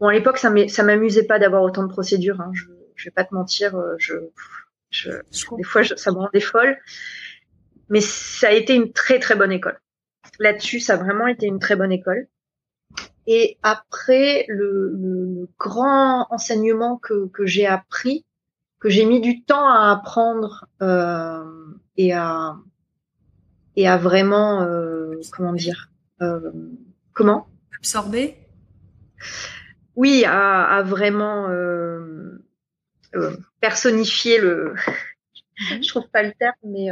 [0.00, 2.64] bon à l'époque ça ça m'amusait pas d'avoir autant de procédures hein, je
[2.96, 4.14] je vais pas te mentir je
[4.90, 5.10] je,
[5.56, 6.76] des fois ça me rendait folle
[7.88, 9.78] mais ça a été une très très bonne école.
[10.40, 12.26] Là-dessus ça a vraiment été une très bonne école.
[13.26, 18.24] Et après le, le grand enseignement que que j'ai appris
[18.84, 21.42] que j'ai mis du temps à apprendre euh,
[21.96, 22.54] et à
[23.76, 26.52] et à vraiment euh, comment dire euh,
[27.14, 27.48] comment?
[27.78, 28.36] Absorber?
[29.96, 32.44] Oui à, à vraiment euh,
[33.14, 35.82] euh, personnifier le mhm.
[35.82, 36.88] je trouve pas le terme mais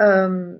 [0.00, 0.58] euh,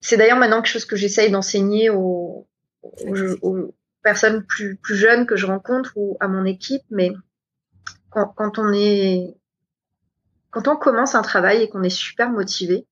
[0.00, 2.48] c'est d'ailleurs maintenant quelque chose que j'essaye d'enseigner aux,
[2.80, 7.12] aux, aux, personnes plus plus jeunes que je rencontre ou à mon équipe mais
[8.08, 9.36] quand, quand on est
[10.50, 12.86] quand on commence un travail et qu'on est super motivé,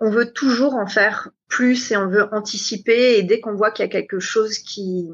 [0.00, 3.18] on veut toujours en faire plus et on veut anticiper.
[3.18, 5.08] Et dès qu'on voit qu'il y a quelque chose qui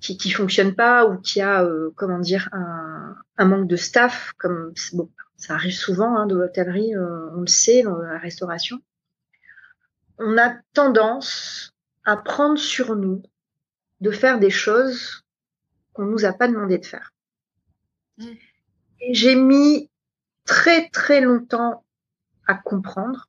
[0.00, 3.76] qui, qui fonctionne pas ou qu'il y a euh, comment dire un, un, manque de
[3.76, 8.18] staff, comme bon, ça arrive souvent hein, de l'hôtellerie, euh, on le sait, dans la
[8.18, 8.80] restauration,
[10.18, 11.72] on a tendance
[12.04, 13.22] à prendre sur nous
[14.00, 15.24] de faire des choses
[15.92, 17.12] qu'on nous a pas demandé de faire.
[18.18, 18.26] Mmh.
[19.10, 19.90] J'ai mis
[20.48, 21.84] très très longtemps
[22.46, 23.28] à comprendre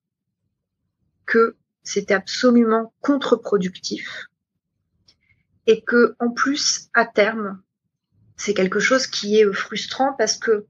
[1.26, 4.28] que c'était absolument contre-productif
[5.68, 7.62] et que en plus à terme
[8.38, 10.66] c'est quelque chose qui est frustrant parce que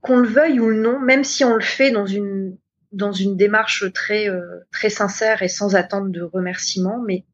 [0.00, 2.56] qu'on le veuille ou non même si on le fait dans une
[2.92, 7.26] dans une démarche très euh, très sincère et sans attente de remerciement mais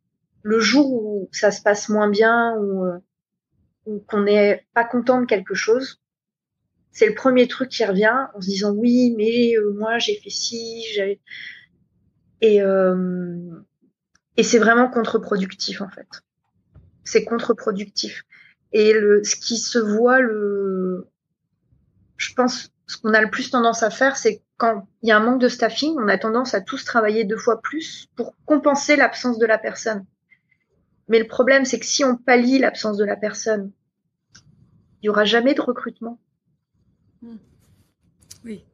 [0.42, 2.98] le jour où ça se passe moins bien ou, euh,
[3.86, 6.00] ou qu'on n'est pas content de quelque chose
[6.98, 10.30] c'est le premier truc qui revient en se disant oui, mais euh, moi j'ai fait
[10.30, 11.20] ci, j'ai
[12.40, 13.62] et euh,
[14.36, 16.08] et c'est vraiment contre-productif en fait.
[17.04, 18.24] C'est contre-productif.
[18.72, 21.06] Et le ce qui se voit le,
[22.16, 25.18] je pense, ce qu'on a le plus tendance à faire, c'est quand il y a
[25.18, 28.96] un manque de staffing, on a tendance à tous travailler deux fois plus pour compenser
[28.96, 30.04] l'absence de la personne.
[31.06, 33.70] Mais le problème, c'est que si on pallie l'absence de la personne,
[35.00, 36.18] il y aura jamais de recrutement.
[38.44, 38.64] Oui.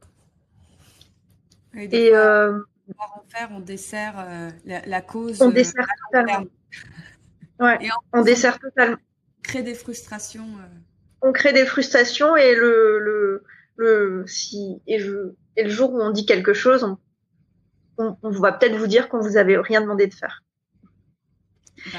[1.76, 5.42] Et, euh, on faire, on dessert euh, la, cause.
[5.42, 6.46] On euh, dessert totalement.
[7.58, 7.78] Ouais,
[8.12, 8.98] on, dessert totalement.
[9.42, 10.48] Crée des frustrations.
[11.22, 13.44] On crée des frustrations et le, le,
[13.76, 16.84] le si et je et le jour où on dit quelque chose,
[17.98, 20.42] on, on, va peut-être vous dire qu'on vous avait rien demandé de faire.
[21.92, 21.98] Bah,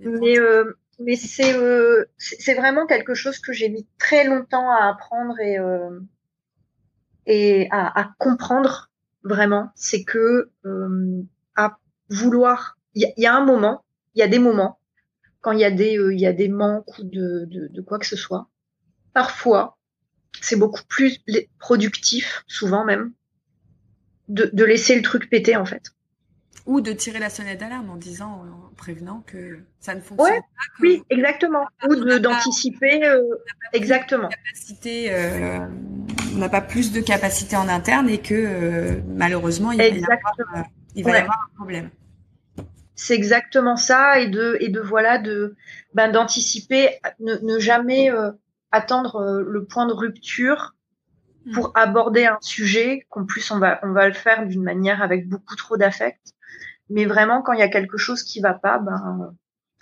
[0.00, 4.88] mais euh, mais c'est euh, c'est vraiment quelque chose que j'ai mis très longtemps à
[4.88, 6.00] apprendre et euh,
[7.26, 8.90] et à, à, comprendre
[9.22, 9.70] vraiment.
[9.74, 11.22] C'est que euh,
[11.56, 13.84] à vouloir, il y, a un moment,
[14.14, 14.78] il y a des moments
[15.40, 17.98] quand il y a des il y a des manques ou de, de, de quoi
[17.98, 18.48] que ce soit.
[19.12, 19.78] Parfois,
[20.40, 21.18] c'est beaucoup plus
[21.58, 23.12] productif, souvent même,
[24.28, 25.96] de, de laisser le truc péter en fait
[26.66, 30.46] ou de tirer la sonnette d'alarme en disant, en prévenant que ça ne fonctionne pas.
[30.80, 31.64] oui, exactement.
[31.88, 33.06] Ou d'anticiper.
[33.06, 33.22] Euh,
[33.72, 34.28] exactement.
[34.28, 35.60] Capacité, euh,
[36.36, 40.04] on n'a pas plus de capacité en interne et que euh, malheureusement il va, y
[40.04, 41.90] avoir, il va y avoir un problème.
[42.94, 45.56] C'est exactement ça et de et de voilà de
[45.94, 48.32] ben, d'anticiper, ne, jamais euh,
[48.70, 50.74] attendre euh, le point de rupture
[51.44, 51.52] hmm.
[51.52, 55.28] pour aborder un sujet qu'en plus on va on va le faire d'une manière avec
[55.28, 56.20] beaucoup trop d'affect.
[56.90, 59.34] Mais vraiment quand il y a quelque chose qui va pas, ben,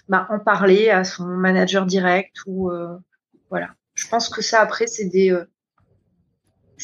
[0.09, 2.97] ben en parler à son manager direct ou euh,
[3.51, 3.71] voilà.
[3.95, 5.37] Je pense que ça après c'est des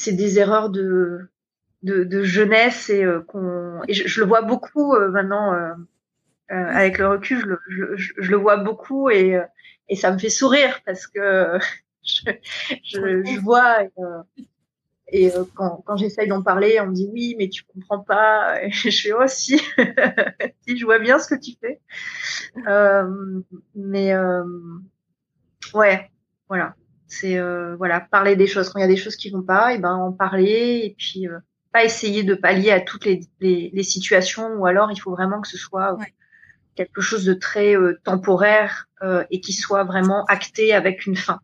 [0.00, 1.20] c'est des erreurs de
[1.82, 5.54] de, de jeunesse et qu'on et je, le vois beaucoup maintenant
[6.50, 9.44] euh, avec le recul, je, je, je, le vois beaucoup et, euh,
[9.88, 11.58] et ça me fait sourire parce que
[12.02, 12.32] je,
[12.82, 13.84] je, vois
[15.12, 18.60] et, euh, quand, quand j'essaye d'en parler, on me dit oui, mais tu comprends pas.
[18.64, 19.82] Et je fais aussi, oh,
[20.66, 21.80] si, je vois bien ce que tu fais.
[22.66, 23.40] Euh,
[23.74, 24.44] mais euh,
[25.74, 26.10] ouais,
[26.48, 26.74] voilà,
[27.12, 27.38] c'est
[27.76, 28.70] voilà, parler des choses.
[28.70, 31.26] Quand il y a des choses qui vont pas, et ben en parler et puis
[31.72, 35.40] pas essayer de pallier à toutes les, les, les, situations ou alors il faut vraiment
[35.40, 35.96] que ce soit
[36.80, 41.40] quelque chose de très euh, temporaire euh, et qui soit vraiment acté avec une fin.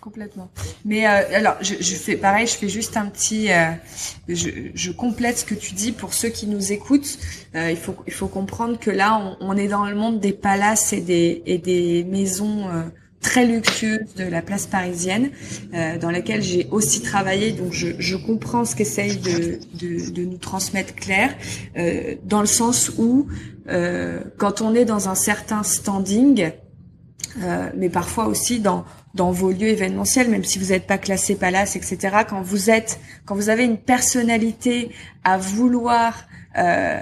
[0.00, 0.50] Complètement.
[0.84, 3.48] Mais euh, alors, je, je, fais pareil, je fais juste un petit,
[4.28, 7.18] je, je, complète ce que tu dis pour ceux qui nous écoutent.
[7.54, 10.92] il faut il faut comprendre que là, on, on, est dans le monde des palaces
[10.92, 12.70] et des et des maisons
[13.20, 15.30] très luxueuse de la place parisienne,
[15.74, 17.52] euh, dans laquelle j'ai aussi travaillé.
[17.52, 21.34] Donc je, je comprends ce qu'essaye de, de, de, nous transmettre Claire,
[21.76, 23.26] euh, dans le sens où
[23.68, 26.50] euh, quand on est dans un certain standing,
[27.42, 28.84] euh, mais parfois aussi dans
[29.16, 32.18] dans vos lieux événementiels, même si vous n'êtes pas classé palace, etc.
[32.28, 34.90] Quand vous êtes, quand vous avez une personnalité
[35.24, 36.26] à vouloir
[36.58, 37.00] euh,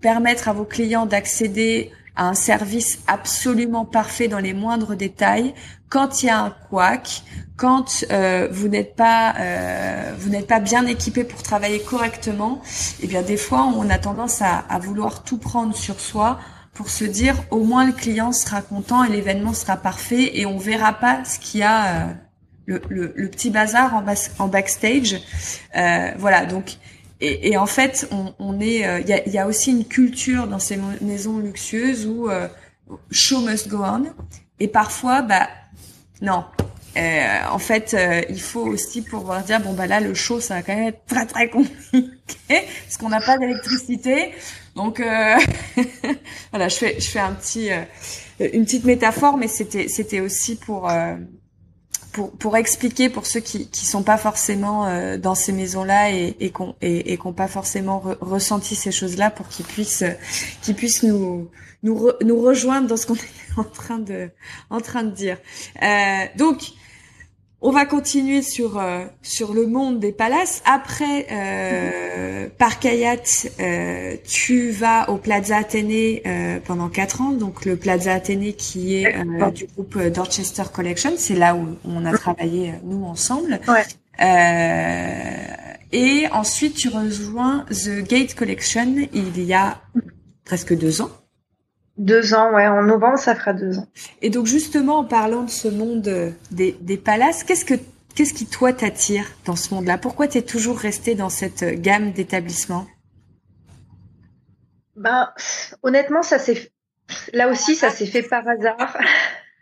[0.00, 5.54] permettre à vos clients d'accéder un service absolument parfait dans les moindres détails.
[5.88, 7.22] Quand il y a un couac,
[7.56, 12.62] quand euh, vous n'êtes pas euh, vous n'êtes pas bien équipé pour travailler correctement,
[13.00, 16.40] eh bien des fois on a tendance à, à, vouloir tout prendre sur soi
[16.72, 20.58] pour se dire au moins le client sera content et l'événement sera parfait et on
[20.58, 22.12] verra pas ce qu'il y a euh,
[22.66, 24.04] le, le, le, petit bazar en,
[24.38, 25.16] en backstage.
[25.76, 26.78] Euh, voilà donc
[27.20, 29.84] et, et, en fait, on, on est, euh, il y, a, y, a, aussi une
[29.84, 32.48] culture dans ces maisons luxueuses où euh,
[33.10, 34.04] show must go on.
[34.60, 35.48] Et parfois, bah
[36.20, 36.44] non.
[36.96, 40.54] Euh, en fait, euh, il faut aussi pouvoir dire bon bah là le show ça
[40.54, 42.08] va quand même être très très compliqué
[42.48, 44.32] parce qu'on n'a pas d'électricité.
[44.76, 45.00] Donc
[46.50, 47.70] voilà, je fais je fais un petit
[48.38, 50.88] une petite métaphore, mais c'était c'était aussi pour
[52.14, 56.36] pour, pour expliquer pour ceux qui qui sont pas forcément euh, dans ces maisons-là et
[56.38, 60.04] et qu'on et, et pas forcément ressenti ces choses-là pour qu'ils puissent
[60.62, 61.50] qu'ils puissent nous
[61.82, 64.30] nous nous rejoindre dans ce qu'on est en train de
[64.70, 65.38] en train de dire.
[65.82, 66.72] Euh, donc
[67.66, 70.62] on va continuer sur euh, sur le monde des palaces.
[70.66, 73.22] Après euh, par Kayat,
[73.58, 77.30] euh, tu vas au Plaza Athénée euh, pendant quatre ans.
[77.30, 82.04] Donc le Plaza Athénée qui est euh, du groupe Dorchester Collection, c'est là où on
[82.04, 83.58] a travaillé nous ensemble.
[85.92, 89.80] et ensuite tu rejoins The Gate Collection il y a
[90.44, 91.10] presque deux ans.
[91.96, 92.66] Deux ans, ouais.
[92.66, 93.86] En novembre, ça fera deux ans.
[94.20, 97.74] Et donc justement, en parlant de ce monde euh, des, des palaces, qu'est-ce que
[98.14, 99.98] qu'est-ce qui toi t'attire dans ce monde-là?
[99.98, 102.86] Pourquoi tu es toujours resté dans cette euh, gamme d'établissements?
[104.96, 105.32] Ben,
[105.82, 106.72] honnêtement, ça s'est
[107.32, 108.96] là aussi, ça s'est fait par hasard.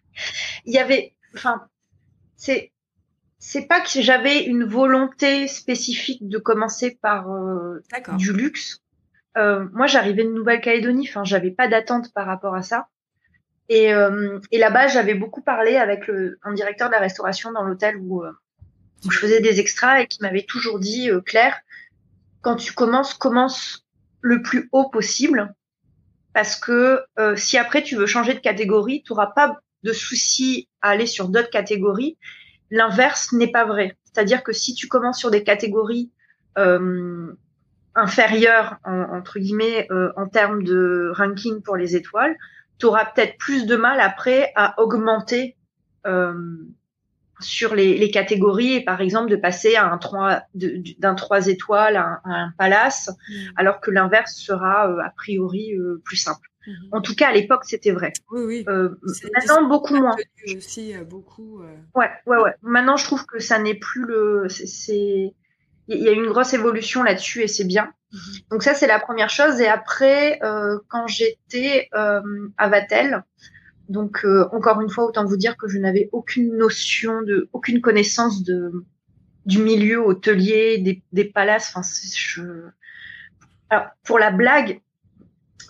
[0.64, 1.66] Il y avait, enfin,
[2.37, 2.73] c'est
[3.38, 7.83] c'est pas que j'avais une volonté spécifique de commencer par euh,
[8.16, 8.81] du luxe.
[9.37, 12.88] Euh, moi, j'arrivais de Nouvelle-Calédonie, enfin, j'avais pas d'attente par rapport à ça.
[13.68, 17.62] Et, euh, et là-bas, j'avais beaucoup parlé avec le, un directeur de la restauration dans
[17.62, 18.33] l'hôtel où, euh,
[19.05, 21.59] où, je faisais des extras et qui m'avait toujours dit, Claire,
[22.42, 23.87] quand tu commences, commence
[24.21, 25.55] le plus haut possible,
[26.35, 27.01] parce que
[27.37, 31.29] si après tu veux changer de catégorie, tu n'auras pas de souci à aller sur
[31.29, 32.18] d'autres catégories.
[32.71, 33.97] L'inverse n'est pas vrai.
[34.05, 36.11] C'est-à-dire que si tu commences sur des catégories
[36.59, 37.33] euh,
[37.95, 42.37] inférieur entre guillemets euh, en termes de ranking pour les étoiles,
[42.79, 45.57] tu auras peut-être plus de mal après à augmenter
[46.07, 46.35] euh,
[47.38, 51.97] sur les, les, catégories et par exemple de passer à un 3 d'un 3 étoiles
[51.97, 53.35] à un, palace mmh.
[53.57, 56.49] alors que l'inverse sera euh, a priori euh, plus simple.
[56.67, 56.73] Mmh.
[56.93, 58.13] En tout cas, à l'époque, c'était vrai.
[58.31, 58.65] Oui, oui.
[59.35, 60.15] maintenant, beaucoup moins.
[60.57, 61.61] Aussi, beaucoup.
[61.95, 62.55] Ouais, ouais, ouais.
[62.63, 64.47] Maintenant, je trouve que ça n'est plus le.
[64.49, 65.35] C'est
[65.95, 67.93] il y a une grosse évolution là-dessus et c'est bien.
[68.13, 68.21] Mhm.
[68.51, 69.61] Donc ça, c'est la première chose.
[69.61, 72.21] Et après, euh, quand j'étais euh,
[72.59, 73.25] à Vatel,
[73.88, 77.81] donc euh, encore une fois, autant vous dire que je n'avais aucune notion de, aucune
[77.81, 78.73] connaissance de
[79.45, 81.73] du milieu hôtelier, des, des palaces.
[81.75, 82.43] Enfin, je,
[83.71, 84.81] Alors, pour la blague,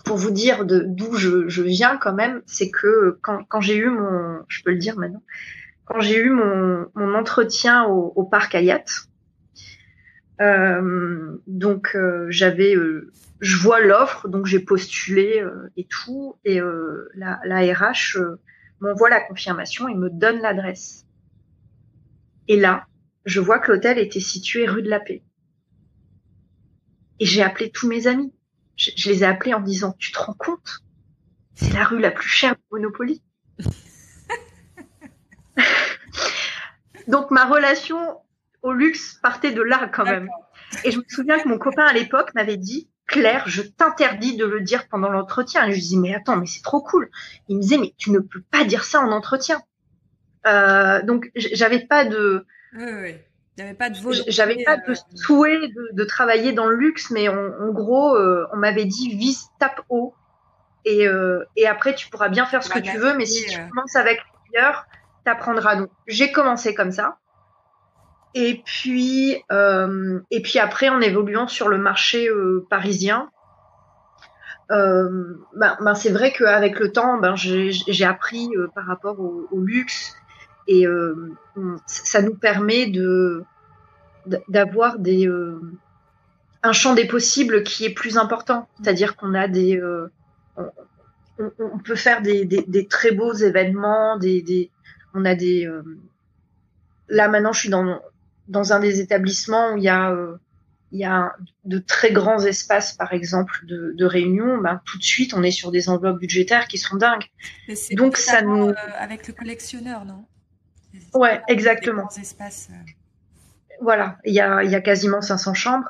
[0.05, 3.89] pour vous dire d'où je, je, viens quand même, c'est que quand, quand j'ai eu
[3.89, 5.23] mon, je peux le dire maintenant,
[5.85, 8.85] quand j'ai eu mon, mon entretien au, au parc Hayat,
[10.41, 16.59] euh, donc euh, j'avais, euh, je vois l'offre, donc j'ai postulé euh, et tout, et
[17.15, 18.17] la, la, RH
[18.79, 21.05] m'envoie la confirmation et me donne l'adresse.
[22.47, 22.87] Et là,
[23.25, 25.23] je vois que l'hôtel était situé rue de la Paix.
[27.19, 28.33] Et j'ai appelé tous mes amis.
[28.75, 30.79] Je, je, les ai appelés en disant, tu te rends compte?
[31.53, 33.21] C'est la rue la plus chère de Monopoly.
[37.07, 38.22] Donc ma relation
[38.63, 40.29] au luxe partait de là quand même.
[40.83, 44.45] Et je me souviens que mon copain à l'époque m'avait dit Claire, je t'interdis de
[44.45, 45.65] le dire pendant l'entretien.
[45.65, 47.09] Et je lui dis mais attends, mais c'est trop cool.
[47.49, 49.61] Il me disait mais tu ne peux pas dire ça en entretien.
[50.47, 52.45] Euh, donc j'avais pas de
[52.75, 53.15] oui, oui.
[53.57, 53.95] J'avais pas de
[54.27, 58.15] J'avais pas de euh, souhait de, de, travailler dans le luxe, mais en, en gros,
[58.15, 60.15] euh, on m'avait dit vise, tape haut,
[60.85, 63.59] et, euh, et après tu pourras bien faire ce que tu veux, mais si tu
[63.69, 64.85] commences avec plusieurs,
[65.23, 65.75] t'apprendras.
[65.75, 67.19] Donc j'ai commencé comme ça.
[68.35, 73.29] Et puis, euh, et puis après, en évoluant sur le marché euh, parisien,
[74.71, 79.47] euh, ben, ben c'est vrai qu'avec le temps, ben, j'ai appris euh, par rapport au,
[79.51, 80.15] au luxe
[80.67, 81.31] et euh,
[81.85, 83.43] ça nous permet de
[84.47, 85.29] d'avoir des
[86.63, 88.69] un champ des possibles qui est plus important.
[88.81, 89.81] C'est-à-dire qu'on a des
[90.57, 94.71] on, on, peut faire des, des, des, très beaux événements, des, des
[95.13, 95.69] on a des
[97.09, 97.99] là maintenant je suis dans
[98.47, 100.37] dans un des établissements où il y a, euh,
[100.91, 101.33] il y a
[101.65, 105.51] de très grands espaces, par exemple, de, de réunion, ben, tout de suite, on est
[105.51, 107.25] sur des enveloppes budgétaires qui sont dingues.
[107.93, 110.25] Donc ça nous euh, avec le collectionneur, non?
[111.13, 112.09] Ouais, exactement.
[112.09, 112.91] Espaces, euh.
[113.81, 115.89] Voilà, il y a, il y a quasiment 500 chambres.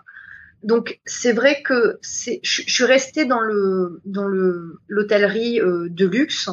[0.64, 6.06] Donc c'est vrai que je, je, suis restée dans le dans le l'hôtellerie euh, de
[6.08, 6.50] luxe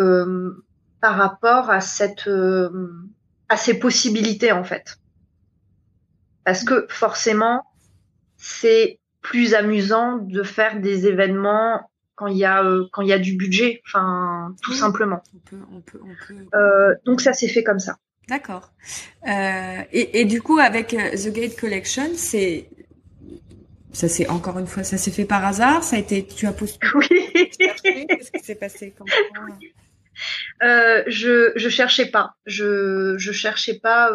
[0.00, 0.64] euh,
[1.00, 2.90] par rapport à cette euh,
[3.48, 4.98] à ces possibilités en fait
[6.48, 7.62] parce que forcément,
[8.38, 13.12] c'est plus amusant de faire des événements quand il y a euh, quand il y
[13.12, 15.22] a du budget, enfin tout simplement.
[15.34, 16.56] On peut, on peut, on peut...
[16.56, 17.98] Euh, donc ça s'est fait comme ça.
[18.28, 18.72] D'accord.
[19.26, 22.70] Euh, et, et, du coup avec The Gate Collection, c'est
[23.92, 26.52] ça c'est encore une fois ça s'est fait par hasard, ça a été tu as
[26.52, 26.78] posté.
[26.94, 27.08] Oui.
[27.58, 28.94] Qu'est-ce qui s'est passé
[30.62, 34.10] je je cherchais pas, je je cherchais pas.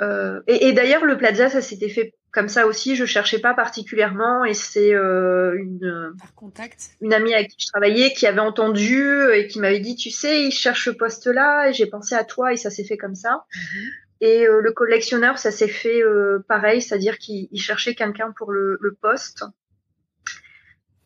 [0.00, 2.96] Euh, et, et d'ailleurs, le Plaza, ça s'était fait comme ça aussi.
[2.96, 6.90] Je cherchais pas particulièrement, et c'est euh, une contact.
[7.00, 10.44] une amie avec qui je travaillais qui avait entendu et qui m'avait dit, tu sais,
[10.44, 13.44] il cherche ce poste-là, et j'ai pensé à toi, et ça s'est fait comme ça.
[13.54, 13.88] Mm-hmm.
[14.20, 18.78] Et euh, le collectionneur, ça s'est fait euh, pareil, c'est-à-dire qu'il cherchait quelqu'un pour le,
[18.80, 19.44] le, poste.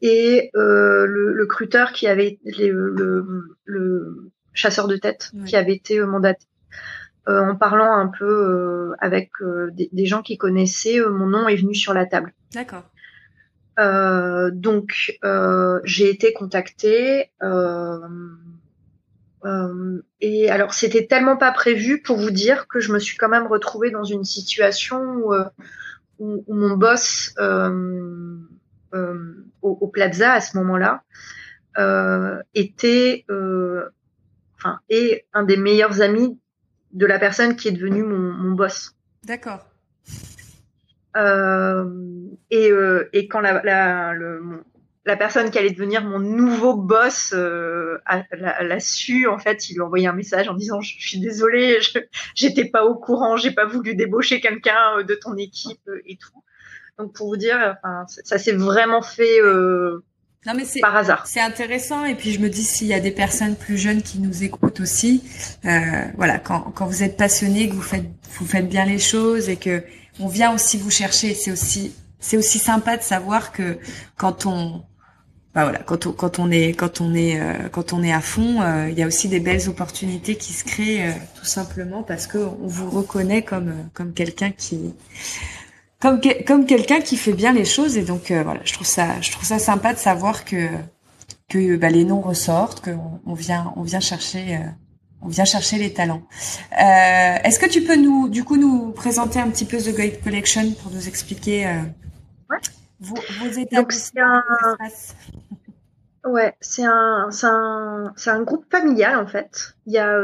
[0.03, 5.75] Et euh, le, le cruteur qui avait les, le, le, chasseur de tête qui avait
[5.75, 6.47] été mandaté
[7.29, 11.57] en parlant un peu euh, avec euh, des, des, gens qui connaissaient, mon nom est
[11.57, 12.33] venu sur la table.
[12.55, 12.85] D'accord.
[13.79, 17.99] Euh, donc euh, j'ai été contactée euh,
[20.21, 23.47] et alors c'était tellement pas prévu pour vous dire que je me suis quand même
[23.47, 25.33] retrouvée dans une situation où,
[26.19, 28.99] où, où mon boss au,
[29.63, 31.05] au, Plaza à ce moment-là
[32.55, 33.25] était
[34.57, 36.41] enfin est un des meilleurs amis
[36.93, 38.95] de la personne qui est devenue mon, mon boss.
[39.25, 39.67] D'accord.
[41.17, 41.85] Euh,
[42.51, 44.63] et, euh, et, quand la, la, le,
[45.05, 47.99] la, personne qui allait devenir mon nouveau boss euh,
[48.31, 51.21] l'a su, en fait, il lui a envoyé un message en disant je, je suis
[51.21, 51.79] désolée,
[52.35, 56.17] j'étais pas au courant, j'ai pas voulu débaucher quelqu'un euh, de ton équipe euh, et
[56.17, 56.45] tout.
[56.99, 60.05] Donc pour vous dire, enfin, ça, ça s'est vraiment fait euh,
[60.47, 61.27] non mais c'est par hasard.
[61.27, 64.19] C'est intéressant et puis je me dis s'il y a des personnes plus jeunes qui
[64.21, 65.23] nous écoutent aussi,
[65.65, 68.07] euh, voilà, quand, quand vous êtes passionné, que vous faites
[68.39, 69.85] vous faites bien les choses et que
[70.21, 73.79] on vient aussi vous chercher, c'est aussi c'est aussi sympa de savoir que
[74.17, 74.83] quand on
[75.55, 78.21] bah voilà, quand on, quand on est quand on est euh, quand on est à
[78.21, 82.03] fond, euh, il y a aussi des belles opportunités qui se créent euh, tout simplement
[82.03, 84.95] parce que on vous reconnaît comme comme quelqu'un qui
[86.01, 89.21] comme comme quelqu'un qui fait bien les choses et donc euh, voilà je trouve ça
[89.21, 90.69] je trouve ça sympa de savoir que
[91.49, 94.69] que bah, les noms ressortent qu'on on vient on vient chercher euh,
[95.21, 96.23] on vient chercher les talents.
[96.75, 100.23] Euh, Est-ce que tu peux nous du coup nous présenter un petit peu The Guide
[100.23, 101.67] Collection pour nous expliquer
[102.49, 102.59] ouais.
[103.01, 104.45] vos, vos étapes donc c'est un
[106.25, 109.75] Ouais, c'est un, c'est un, un groupe familial en fait.
[109.87, 110.19] Il y a,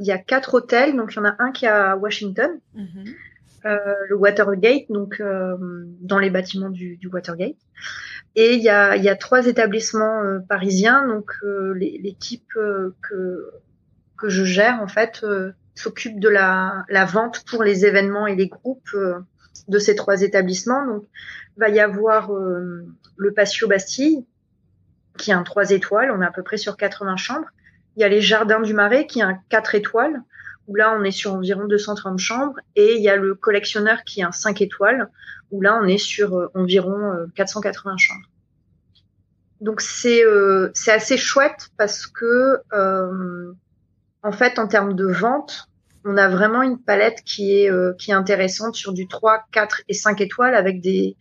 [0.00, 2.50] il y a quatre hôtels, donc il y en a un qui est à Washington,
[2.74, 3.14] mm -hmm.
[3.64, 5.22] Le Watergate, donc
[6.00, 7.56] dans les bâtiments du, Watergate.
[8.36, 11.32] Et il y a, trois établissements parisiens, donc
[11.74, 15.24] l'équipe que je gère en fait
[15.74, 18.96] s'occupe de la, vente pour les événements et les groupes
[19.68, 20.86] de ces trois établissements.
[20.86, 21.04] Donc,
[21.56, 24.24] il va y avoir le Patio Bastille,
[25.20, 27.48] qui a un 3 étoiles, on est à peu près sur 80 chambres.
[27.96, 30.22] Il y a les Jardins du Marais, qui a un 4 étoiles,
[30.70, 32.54] où là, on est sur environ 230 chambres.
[32.76, 35.10] Et il y a le Collectionneur, qui a un 5 étoiles,
[35.50, 38.28] où là, on est sur euh, environ 480 euh, chambres.
[39.60, 42.60] Donc, c'est euh, c'est assez chouette parce que,
[44.22, 45.66] en fait, en termes de vente,
[46.04, 49.94] on a vraiment une palette qui est, qui est intéressante sur du 3, 4 et
[49.94, 51.16] 5 étoiles avec des,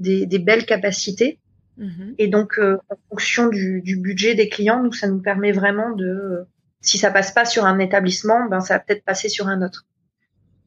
[0.00, 1.38] des, des belles capacités.
[1.76, 2.14] Mhm.
[2.18, 6.46] Et donc, en fonction du, du, budget des clients, nous, ça nous permet vraiment de,
[6.80, 9.86] si ça passe pas sur un établissement, ben ça va peut-être passer sur un autre.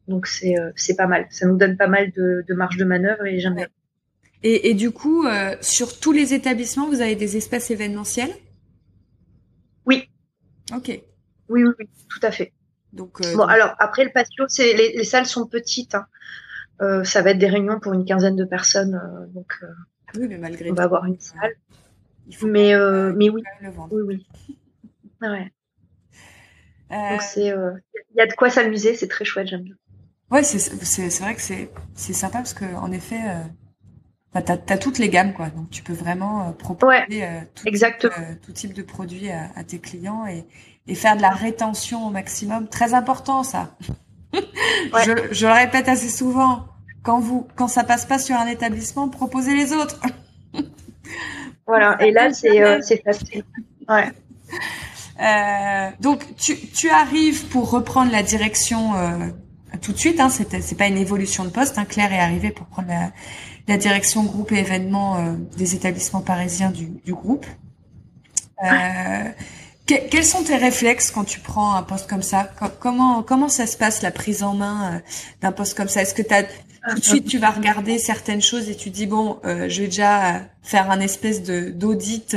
[0.08, 1.26] Donc c'est euh, c'est pas mal.
[1.30, 3.68] Ça nous donne pas mal de, de marge de manœuvre et j'aime bien.
[4.44, 8.32] Et, et, du coup, euh, sur tous les établissements, vous avez des espaces événementiels?
[9.86, 10.08] Oui.
[10.74, 10.88] Ok.
[11.48, 12.52] Oui, oui, oui, tout à fait.
[12.92, 15.94] Donc, bon, alors après le patio, c'est les, les, salles sont petites.
[15.94, 17.04] Hein.
[17.04, 19.00] ça va être des réunions pour une quinzaine de personnes,
[19.32, 19.60] donc
[20.16, 21.54] oui, mais malgré On va avoir une salle.
[22.42, 23.42] mais, euh, mais oui.
[23.90, 24.26] Oui, oui.
[25.20, 25.52] Ouais.
[26.92, 27.72] Donc euh, c'est, euh,
[28.14, 29.74] il y a de quoi s'amuser, c'est très chouette, j'aime bien.
[30.30, 33.42] Ouais, c'est, c'est, c'est vrai que c'est, c'est sympa parce que en effet, euh,
[34.32, 37.24] bah, t'as, as toutes les gammes quoi, donc tu peux vraiment proposer
[37.54, 38.08] tout, Type,
[38.42, 40.44] tout, type de produits à, à, tes clients et,
[40.86, 43.76] et faire de la rétention au maximum, très important ça.
[44.32, 46.66] je, je le répète assez souvent
[47.02, 50.00] quand vous, quand ça passe pas sur un établissement, proposez les autres.
[51.66, 51.96] voilà.
[52.04, 53.44] Et là, c'est euh, c'est facile.
[53.88, 54.10] Ouais.
[55.22, 59.28] Euh, donc tu, tu arrives pour reprendre la direction euh,
[59.80, 60.18] tout de suite.
[60.18, 61.78] Hein, c'est pas une évolution de poste.
[61.78, 63.12] Hein, Claire est arrivée pour prendre la,
[63.68, 67.46] la direction groupe et événements euh, des établissements parisiens du, du groupe.
[68.64, 69.28] Euh,
[69.86, 72.50] quels sont tes réflexes quand tu prends un poste comme ça?
[72.80, 74.98] Comment comment ça se passe la prise en main euh,
[75.40, 76.02] d'un poste comme ça?
[76.02, 79.38] Est-ce que as tout de suite tu vas regarder certaines choses et tu dis bon,
[79.44, 82.36] je vais déjà faire un espèce de d'audit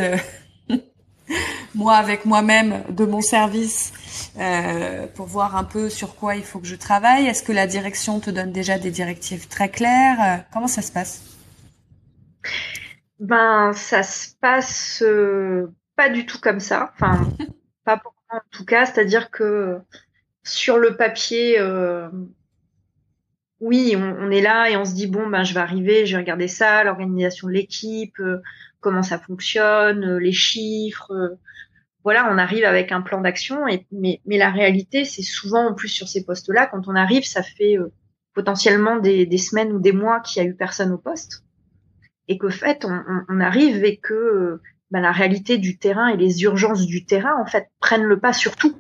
[1.76, 3.94] moi avec moi-même de mon service
[4.40, 7.28] euh, pour voir un peu sur quoi il faut que je travaille.
[7.28, 10.92] Est-ce que la direction te donne déjà des directives très claires euh, Comment ça se
[10.92, 11.24] passe?
[13.20, 15.04] Ben ça se passe
[15.96, 16.92] pas du tout comme ça.
[16.94, 17.28] Enfin
[17.86, 19.80] pas pour moi en tout cas, c'est-à-dire que
[20.44, 21.60] sur le papier
[23.66, 26.22] oui, on, est là et on se dit bon ben je vais arriver, je vais
[26.22, 28.42] regarder ça, l'organisation de l'équipe, euh,
[28.86, 31.12] comment ça fonctionne, euh, les chiffres.
[31.12, 31.40] Euh,
[32.04, 33.66] voilà, on arrive avec un plan d'action.
[33.92, 37.78] Mais, la réalité, c'est souvent en plus sur ces postes-là, quand on arrive, ça fait
[38.36, 41.44] potentiellement des, semaines ou des mois qu'il y a eu personne au poste,
[42.28, 44.62] et qu'au fait on, on, arrive et que
[44.92, 48.34] ben, la réalité du terrain et les urgences du terrain en fait prennent le pas
[48.34, 48.78] sur tout.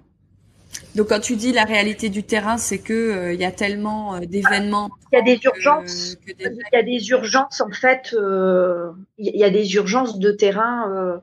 [0.95, 4.15] Donc quand tu dis la réalité du terrain, c'est que euh, il y a tellement
[4.15, 4.89] euh, d'événements.
[5.11, 6.17] Il y a des urgences.
[6.27, 6.35] Il
[6.73, 8.13] y a des urgences en fait.
[8.13, 11.21] Euh, il y a des urgences de terrain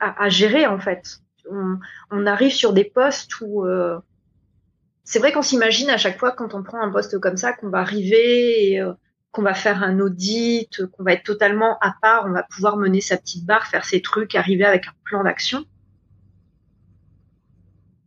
[0.00, 1.18] à, à, gérer en fait.
[1.50, 1.78] On,
[2.10, 3.64] on, arrive sur des postes où
[5.04, 7.68] c'est vrai qu'on s'imagine à chaque fois quand on prend un poste comme ça qu'on
[7.68, 8.82] va arriver et
[9.32, 13.00] qu'on va faire un audit, qu'on va être totalement à part, on va pouvoir mener
[13.00, 15.64] sa petite barre, faire ses trucs, arriver avec un plan d'action.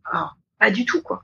[0.04, 1.22] Alors, pas du tout, quoi.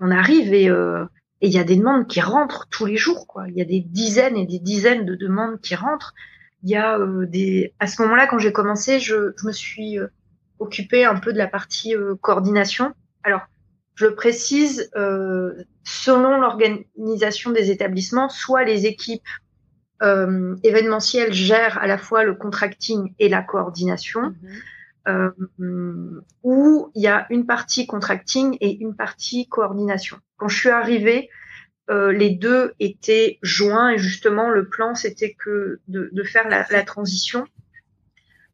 [0.00, 1.04] On arrive et euh,
[1.42, 3.48] il y a des demandes qui rentrent tous les jours, quoi.
[3.48, 6.14] Il y a des dizaines et des dizaines de demandes qui rentrent.
[6.62, 7.74] Il y a euh, des.
[7.80, 10.06] À ce moment-là, quand j'ai commencé, je, je, me suis euh,
[10.60, 12.94] occupée un peu de la partie euh, coordination.
[13.24, 13.40] Alors,
[13.96, 14.90] je le précise,
[15.84, 19.28] selon l'organisation des établissements, soit les équipes
[20.00, 24.22] événementielles gèrent à la fois le contracting et la coordination.
[24.22, 24.81] Mhm euh,
[26.42, 30.18] où il y a une partie contracting et une partie coordination.
[30.36, 31.28] Quand je suis arrivée,
[31.90, 36.64] euh, les deux étaient joints et justement le plan c'était que de, de faire la,
[36.70, 37.44] la, transition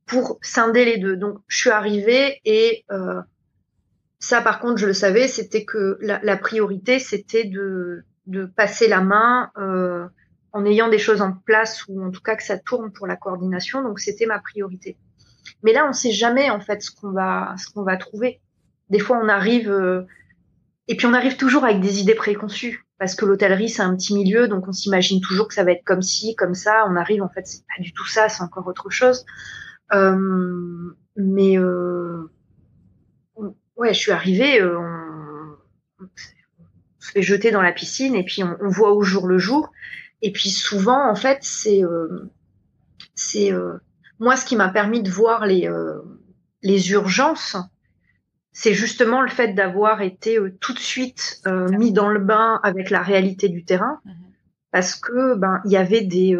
[0.07, 1.17] pour scinder les deux.
[1.17, 3.21] Donc je suis arrivée et euh,
[4.19, 8.89] ça par contre je le savais, c'était que la, la priorité c'était de, de passer
[8.89, 10.07] la main euh,
[10.53, 13.17] en ayant des choses en place ou en tout cas que ça tourne pour la
[13.17, 13.83] coordination.
[13.83, 14.97] Donc c'était ma priorité.
[15.63, 18.41] Mais là, on sait jamais en fait ce qu'on va ce qu'on va trouver.
[18.91, 20.03] Des fois, on arrive euh,
[20.87, 24.15] et puis on arrive toujours avec des idées préconçues parce que l'hôtellerie c'est un petit
[24.15, 26.85] milieu, donc on s'imagine toujours que ça va être comme ci, comme ça.
[26.89, 29.25] On arrive en fait, c'est pas du tout ça, c'est encore autre chose.
[29.93, 32.31] Euh, mais euh,
[33.77, 34.61] ouais, je suis arrivée.
[34.61, 34.79] Euh,
[36.99, 39.73] se fait jeter dans la piscine et puis on, on, voit au jour le jour.
[40.23, 42.31] Et puis souvent, en fait, c'est euh,
[43.15, 43.79] c'est euh,
[44.19, 46.01] moi ce qui m'a permis de voir les euh,
[46.62, 47.57] les urgences,
[48.53, 53.03] c'est justement le fait d'avoir été tout de suite mis dans le bain avec la
[53.03, 54.11] réalité du terrain, mmh
[54.71, 56.37] parce que ben il y avait des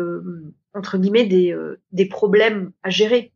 [0.75, 1.57] entre guillemets des
[1.93, 3.33] des problèmes à gérer.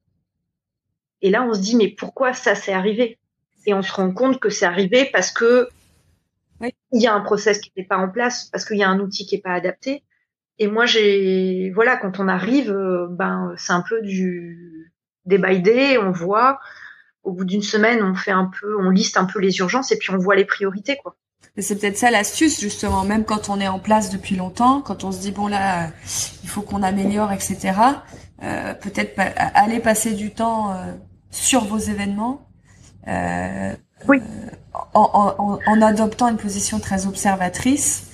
[1.22, 3.18] Et là, on se dit mais pourquoi ça s'est arrivé?
[3.64, 5.68] Et on se rend compte que c'est arrivé parce que
[6.92, 9.00] il y a un process qui n'est pas en place, parce qu'il y a un
[9.00, 10.04] outil qui n'est pas adapté.
[10.62, 14.92] Et moi, j'ai, voilà, quand on arrive, euh, ben, c'est un peu du
[15.26, 16.60] day by day, on voit.
[17.24, 19.98] Au bout d'une semaine, on fait un peu, on liste un peu les urgences et
[19.98, 21.16] puis on voit les priorités, quoi.
[21.58, 25.10] C'est peut-être ça l'astuce, justement, même quand on est en place depuis longtemps, quand on
[25.10, 25.88] se dit, bon là,
[26.44, 27.72] il faut qu'on améliore, etc.
[28.44, 30.92] Euh, peut-être aller passer du temps euh,
[31.32, 32.48] sur vos événements.
[33.08, 33.74] Euh,
[34.06, 34.20] oui.
[34.94, 38.12] En, en, en, adoptant une position très observatrice,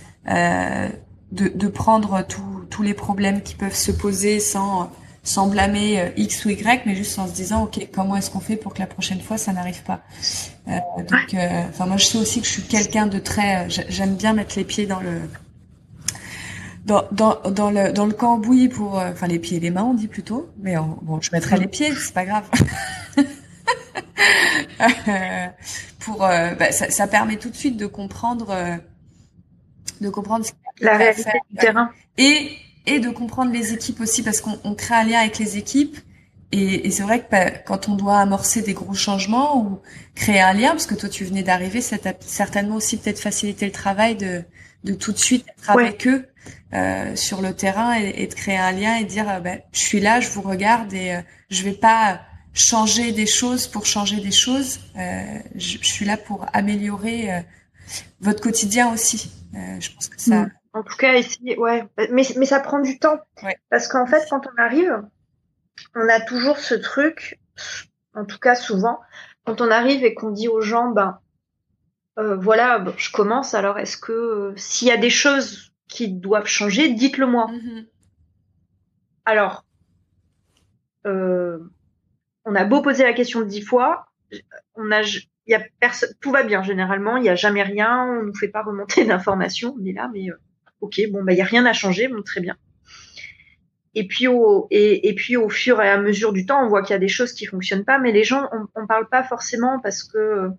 [1.32, 2.26] de, de, prendre
[2.70, 4.90] tous les problèmes qui peuvent se poser sans
[5.28, 8.40] sans blâmer euh, X ou Y, mais juste en se disant, ok, comment est-ce qu'on
[8.40, 10.00] fait pour que la prochaine fois ça n'arrive pas?
[10.68, 14.16] Euh, donc, euh, enfin, moi je sais aussi que je suis quelqu'un de très, j'aime
[14.16, 15.20] bien mettre les pieds dans le
[16.84, 19.94] dans, dans, dans le dans le cambouis pour, enfin les pieds et les mains on
[19.94, 22.44] dit plutôt, mais bon, je mettrai les pieds, c'est pas grave.
[25.98, 28.56] pour, bah, ça, ça, permet tout de suite de comprendre
[30.00, 31.90] de comprendre ce la réalité du terrain.
[32.16, 32.50] Et
[32.86, 35.98] et de comprendre les équipes aussi parce qu'on crée un lien avec les équipes.
[36.52, 39.80] Et, et c'est vrai que bah, quand on doit amorcer des gros changements ou
[40.14, 43.66] créer un lien parce que toi tu venais d'arriver ça t'a certainement aussi peut-être facilité
[43.66, 44.42] le travail de
[44.84, 46.26] de tout de suite être avec eux
[46.72, 49.78] euh, sur le terrain et, et, de créer un lien et de dire bah, je
[49.78, 51.20] suis là je vous regarde et euh,
[51.50, 52.22] je vais pas
[52.54, 54.80] changer des choses pour changer des choses.
[54.96, 57.40] Euh, je, je, suis là pour améliorer euh,
[58.20, 59.30] votre quotidien aussi.
[59.54, 60.44] Euh, je pense que ça.
[60.44, 60.50] Mm.
[60.72, 61.84] En tout cas, ici, ouais.
[62.10, 63.20] Mais, mais ça prend du temps.
[63.70, 65.02] Parce qu'en fait, quand on arrive,
[65.94, 67.40] on a toujours ce truc,
[68.14, 69.00] en tout cas souvent,
[69.44, 71.20] quand on arrive et qu'on dit aux gens, ben,
[72.18, 76.46] euh, voilà, je commence, alors est-ce que euh, s'il y a des choses qui doivent
[76.46, 77.46] changer, dites-le moi.
[77.50, 77.86] Mm-hmm.
[79.24, 79.64] Alors,
[81.06, 81.58] euh,
[82.44, 84.06] on a beau poser la question dix fois,
[84.74, 85.02] on a,
[85.46, 88.48] y a personne, tout va bien généralement, il n'y a jamais rien, on nous fait
[88.48, 90.38] pas remonter d'informations, on est là, mais euh,
[90.80, 92.56] ok, bon bah il y a rien à changer, bon très bien.
[93.94, 96.82] Et puis au et, et, puis au fur et à mesure du temps, on voit
[96.82, 99.24] qu'il y a des choses qui fonctionnent pas, mais les gens on, on parle pas
[99.24, 100.50] forcément parce que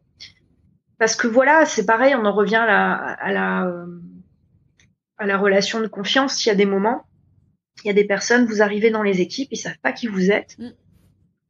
[0.97, 3.85] parce que voilà, c'est pareil, on en revient à la à la,
[5.17, 6.45] à la relation de confiance.
[6.45, 7.05] Il y a des moments,
[7.83, 10.31] il y a des personnes, vous arrivez dans les équipes, ils savent pas qui vous
[10.31, 10.71] êtes, mm.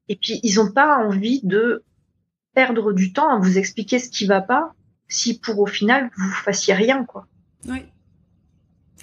[0.09, 1.84] et puis ils ont pas envie de
[2.53, 4.74] perdre du temps à vous expliquer ce qui va pas
[5.07, 7.26] si pour au final vous fassiez rien quoi.
[7.67, 7.86] Oui,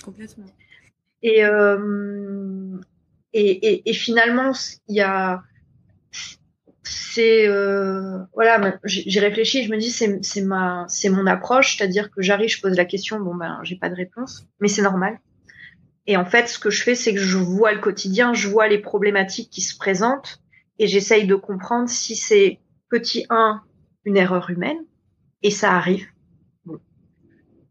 [0.05, 0.47] complètement.
[1.23, 2.79] Et, euh,
[3.93, 4.53] finalement,
[4.89, 5.43] il y a
[6.89, 12.61] c'est euh, voilà j'ai réfléchi je me dis c'est mon approche c'est-à-dire que j'arrive je
[12.61, 15.19] pose la question bon ben j'ai pas de réponse mais c'est normal
[16.07, 18.69] et en fait ce que je fais c'est que je vois le quotidien je vois
[18.69, 20.41] les problématiques qui se présentent
[20.79, 23.63] et j'essaye de comprendre si c'est petit 1,
[24.05, 24.79] une erreur humaine,
[25.43, 26.07] et ça arrive.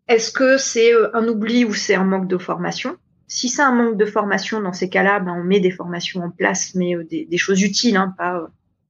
[0.07, 2.97] Est-ce que c'est euh, un oubli ou c'est un manque de formation?
[3.27, 6.29] Si c'est un manque de formation, dans ces cas-là, ben, on met des formations en
[6.29, 8.47] place, mais euh, des, choses utiles, hein, pas, euh,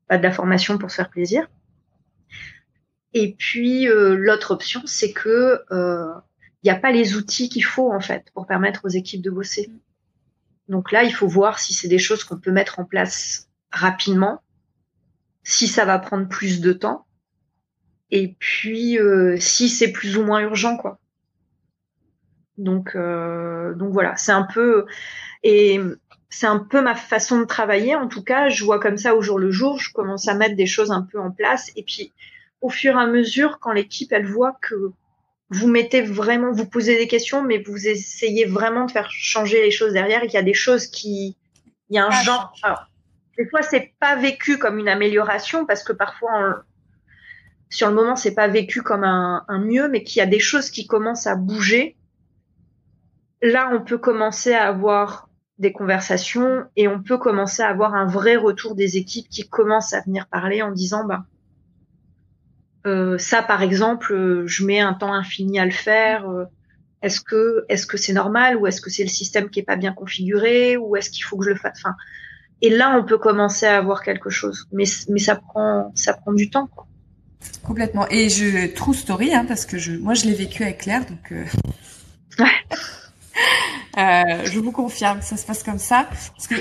[0.07, 1.47] pas de la formation pour se faire plaisir.
[3.13, 8.01] Et puis l'autre option, c'est que il n'y a pas les outils qu'il faut en
[8.01, 9.71] fait pour permettre aux équipes de bosser.
[10.67, 14.41] Donc là, il faut voir si c'est des choses qu'on peut mettre en place rapidement
[15.45, 17.05] si ça va prendre plus de temps,
[18.11, 20.99] et puis euh, si c'est plus ou moins urgent, quoi.
[22.57, 24.85] Donc, euh, donc voilà, c'est un peu
[25.43, 25.79] et
[26.29, 27.95] c'est un peu ma façon de travailler.
[27.95, 29.79] En tout cas, je vois comme ça au jour le jour.
[29.79, 32.11] Je commence à mettre des choses un peu en place, et puis
[32.61, 34.91] au fur et à mesure, quand l'équipe elle voit que
[35.49, 39.71] vous mettez vraiment, vous posez des questions, mais vous essayez vraiment de faire changer les
[39.71, 41.37] choses derrière, et qu'il y a des choses qui,
[41.89, 42.53] il y a un genre.
[42.63, 42.87] Alors,
[43.37, 46.63] des fois c'est pas vécu comme une amélioration parce que parfois
[47.69, 50.39] sur le moment c'est pas vécu comme un, un mieux mais qu'il y a des
[50.39, 51.97] choses qui commencent à bouger
[53.41, 58.05] là on peut commencer à avoir des conversations et on peut commencer à avoir un
[58.05, 61.25] vrai retour des équipes qui commencent à venir parler en disant bah
[62.85, 66.45] euh, ça par exemple euh, je mets un temps infini à le faire euh,
[67.01, 69.77] est-ce que est-ce que c'est normal ou est-ce que c'est le système qui est pas
[69.77, 71.79] bien configuré ou est-ce qu'il faut que je le fasse?
[71.83, 71.95] Enfin
[72.61, 74.67] et là, on peut commencer à avoir quelque chose.
[74.71, 76.69] Mais, mais ça prend, ça prend du temps.
[77.63, 78.07] Complètement.
[78.09, 81.31] Et je true story, hein, parce que je, moi je l'ai vécu avec Claire, donc.
[81.31, 81.45] Euh...
[83.97, 86.55] euh, je vous confirme, ça se passe comme ça, parce que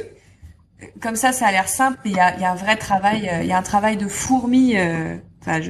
[1.00, 3.48] comme ça, ça a l'air simple, mais il y a, un vrai travail, euh, il
[3.48, 4.76] y a un travail de fourmi.
[4.76, 5.60] Euh, enfin,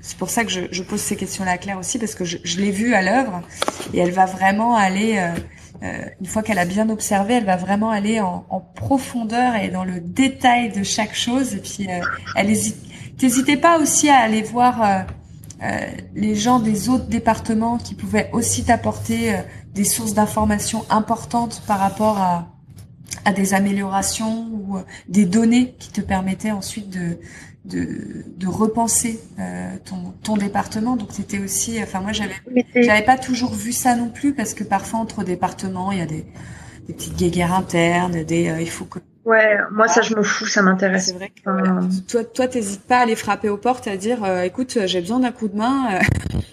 [0.00, 2.70] c'est pour ça que je, pose ces questions-là à Claire aussi, parce que je, l'ai
[2.70, 3.42] vue à l'œuvre
[3.92, 5.22] et elle va vraiment aller.
[5.82, 10.00] Une fois qu'elle a bien observé, elle va vraiment aller en, profondeur et dans le
[10.00, 11.54] détail de chaque chose.
[11.54, 11.88] Et puis,
[12.36, 12.76] hésite.
[13.20, 15.04] N'hésitez pas aussi à aller voir
[16.14, 19.34] les gens des autres départements qui pouvaient aussi t'apporter
[19.78, 22.48] des sources d'informations importantes par rapport à,
[23.24, 27.18] à des améliorations ou des données qui te permettaient ensuite de,
[27.64, 30.96] de, de repenser euh, ton, ton département.
[30.96, 32.34] Donc c'était aussi, enfin moi j'avais
[32.74, 36.06] j'avais pas toujours vu ça non plus parce que parfois entre départements il y a
[36.06, 36.26] des,
[36.88, 38.98] des petites guéguerres internes, des euh, il faut que
[39.28, 41.08] Ouais, moi ça je m'en fous, ça m'intéresse.
[41.08, 41.82] C'est vrai que euh...
[42.08, 45.20] toi, toi, t'hésites pas à aller frapper aux portes à dire, euh, écoute, j'ai besoin
[45.20, 46.00] d'un coup de main.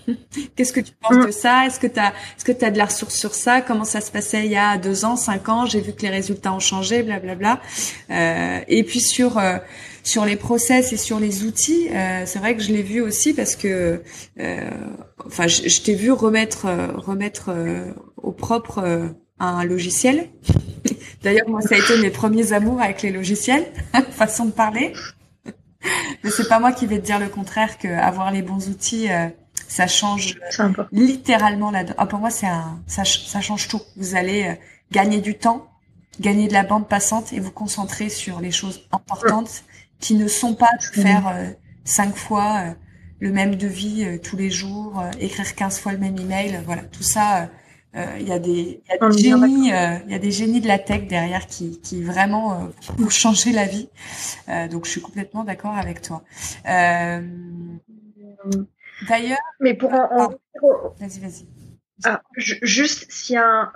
[0.09, 0.13] Euh,
[0.57, 1.25] qu'est-ce que tu penses mm.
[1.27, 1.65] de ça?
[1.65, 3.61] Est-ce que t'as, est-ce que t'as de la ressource sur ça?
[3.61, 5.65] Comment ça se passait il y a deux ans, cinq ans?
[5.65, 7.61] J'ai vu que les résultats ont changé, blablabla.
[8.09, 9.41] Euh, et puis sur
[10.03, 11.87] sur les process et sur les outils,
[12.25, 14.03] c'est vrai que je l'ai vu aussi parce que,
[15.25, 16.67] enfin, je, je t'ai vu remettre
[16.97, 17.51] remettre
[18.17, 20.29] au propre un logiciel.
[21.23, 23.65] D'ailleurs, moi, ça a été mes premiers amours avec les logiciels,
[24.11, 24.93] façon de parler.
[26.23, 29.11] Mais c'est pas moi qui vais te dire le contraire que avoir les bons outils,
[29.11, 29.27] euh,
[29.67, 30.35] ça change
[30.91, 31.83] littéralement la.
[31.97, 33.81] Ah, pour moi, c'est un, ça, ça change tout.
[33.97, 34.53] Vous allez euh,
[34.91, 35.67] gagner du temps,
[36.19, 39.63] gagner de la bande passante et vous concentrer sur les choses importantes
[39.99, 41.49] qui ne sont pas de faire euh,
[41.83, 42.75] cinq fois
[43.19, 46.59] le même devis tous les jours, écrire 15 fois le même email.
[46.65, 47.49] Voilà, tout ça
[48.19, 50.67] il y a des, y a des génies, euh, il y a des génies de
[50.67, 53.89] la tech derrière qui, qui vraiment euh, ont changé la vie.
[54.71, 56.23] donc je suis complètement d'accord avec toi.
[59.07, 60.29] D'ailleurs, mais pour en, ah,
[60.99, 61.47] vas-y, vas-y.
[62.03, 63.71] Ah, juste a un,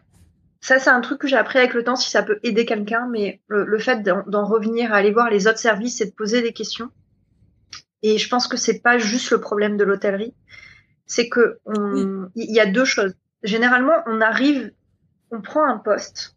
[0.62, 3.08] ça c'est un truc que j'ai appris avec le temps si ça peut aider quelqu'un,
[3.10, 6.42] mais le, le fait d'en revenir à aller voir les autres services et de poser
[6.42, 6.90] des questions.
[8.02, 10.34] Et je pense que c'est pas juste le problème de l'hôtellerie,
[11.06, 12.46] c'est que il oui.
[12.50, 13.14] y a deux choses
[13.44, 14.72] généralement, on arrive,
[15.32, 16.36] on prend un poste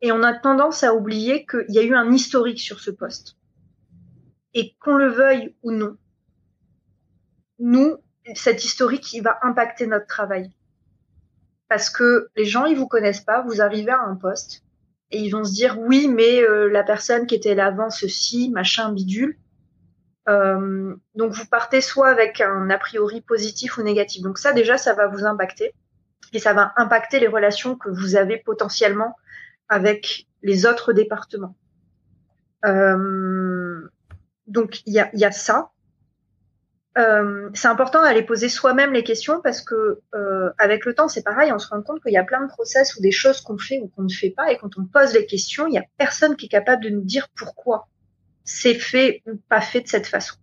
[0.00, 3.36] et on a tendance à oublier qu'il y a eu un historique sur ce poste.
[4.54, 5.96] Et qu'on le veuille ou non,
[7.58, 7.96] nous,
[8.34, 10.50] cet historique, il va impacter notre travail.
[11.68, 14.62] Parce que les gens, ils vous connaissent pas, vous arrivez à un poste
[15.10, 18.50] et ils vont se dire oui, mais euh, la personne qui était là avant ceci,
[18.50, 19.38] machin, bidule.
[20.28, 24.22] Euh, donc vous partez soit avec un a priori positif ou négatif.
[24.22, 25.72] Donc ça déjà, ça va vous impacter
[26.32, 29.16] et ça va impacter les relations que vous avez potentiellement
[29.68, 31.56] avec les autres départements.
[32.64, 33.88] Euh,
[34.46, 35.70] donc il y a, ça.
[36.96, 41.22] Euh, c'est important d'aller poser soi-même les questions parce que euh, avec le temps c'est
[41.22, 43.58] pareil, on se rend compte qu'il y a plein de process ou des choses qu'on
[43.58, 45.84] fait ou qu'on ne fait pas et quand on pose les questions, il y a
[45.96, 47.88] personne qui est capable de nous dire pourquoi
[48.42, 50.34] c'est fait ou pas fait de cette façon.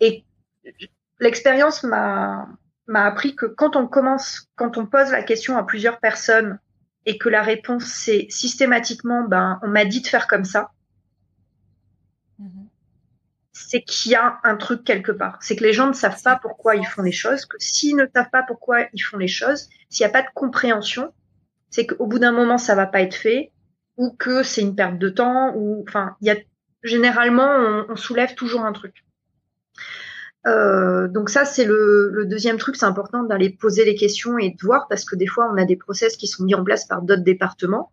[0.00, 0.24] Et
[1.20, 2.48] l'expérience m'a
[2.86, 6.58] m'a appris que quand on commence, quand on pose la question à plusieurs personnes
[7.06, 10.70] et que la réponse c'est systématiquement, ben, on m'a dit de faire comme ça,
[12.40, 12.66] mm-hmm.
[13.52, 15.38] c'est qu'il y a un truc quelque part.
[15.40, 18.06] C'est que les gens ne savent pas pourquoi ils font les choses, que s'ils ne
[18.14, 21.12] savent pas pourquoi ils font les choses, s'il n'y a pas de compréhension,
[21.70, 23.52] c'est qu'au bout d'un moment ça va pas être fait,
[23.96, 26.36] ou que c'est une perte de temps, ou enfin, il y a
[26.82, 29.04] généralement on, on soulève toujours un truc.
[30.46, 34.50] Euh, donc ça, c'est le, le, deuxième truc, c'est important d'aller poser les questions et
[34.50, 36.86] de voir parce que des fois, on a des process qui sont mis en place
[36.86, 37.90] par d'autres départements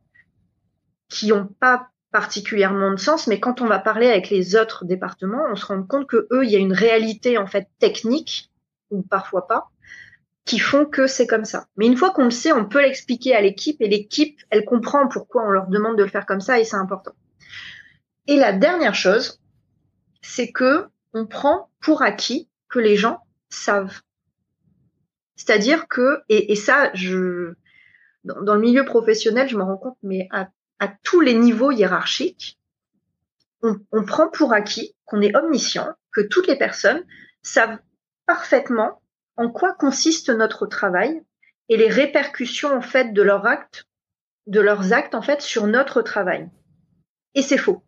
[1.08, 5.46] qui n'ont pas particulièrement de sens, mais quand on va parler avec les autres départements,
[5.50, 8.52] on se rend compte que eux, il y a une réalité en fait technique
[8.90, 9.70] ou parfois pas
[10.44, 11.68] qui font que c'est comme ça.
[11.78, 15.08] Mais une fois qu'on le sait, on peut l'expliquer à l'équipe et l'équipe, elle comprend
[15.08, 17.14] pourquoi on leur demande de le faire comme ça et c'est important.
[18.28, 19.40] Et la dernière chose,
[20.22, 24.02] c'est que on prend pour acquis que les gens savent.
[25.36, 27.54] C'est-à-dire que, et, ça, je,
[28.24, 30.50] dans, le milieu professionnel, je me rends compte, mais à,
[31.04, 32.60] tous les niveaux hiérarchiques,
[33.62, 37.04] on, on prend pour acquis qu'on est omniscient, que toutes les personnes
[37.44, 37.78] savent
[38.26, 39.02] parfaitement
[39.36, 41.22] en quoi consiste notre travail
[41.70, 43.88] et les répercussions en fait de leurs actes,
[44.48, 46.50] de leurs actes en fait sur notre travail.
[47.34, 47.84] Et c'est faux.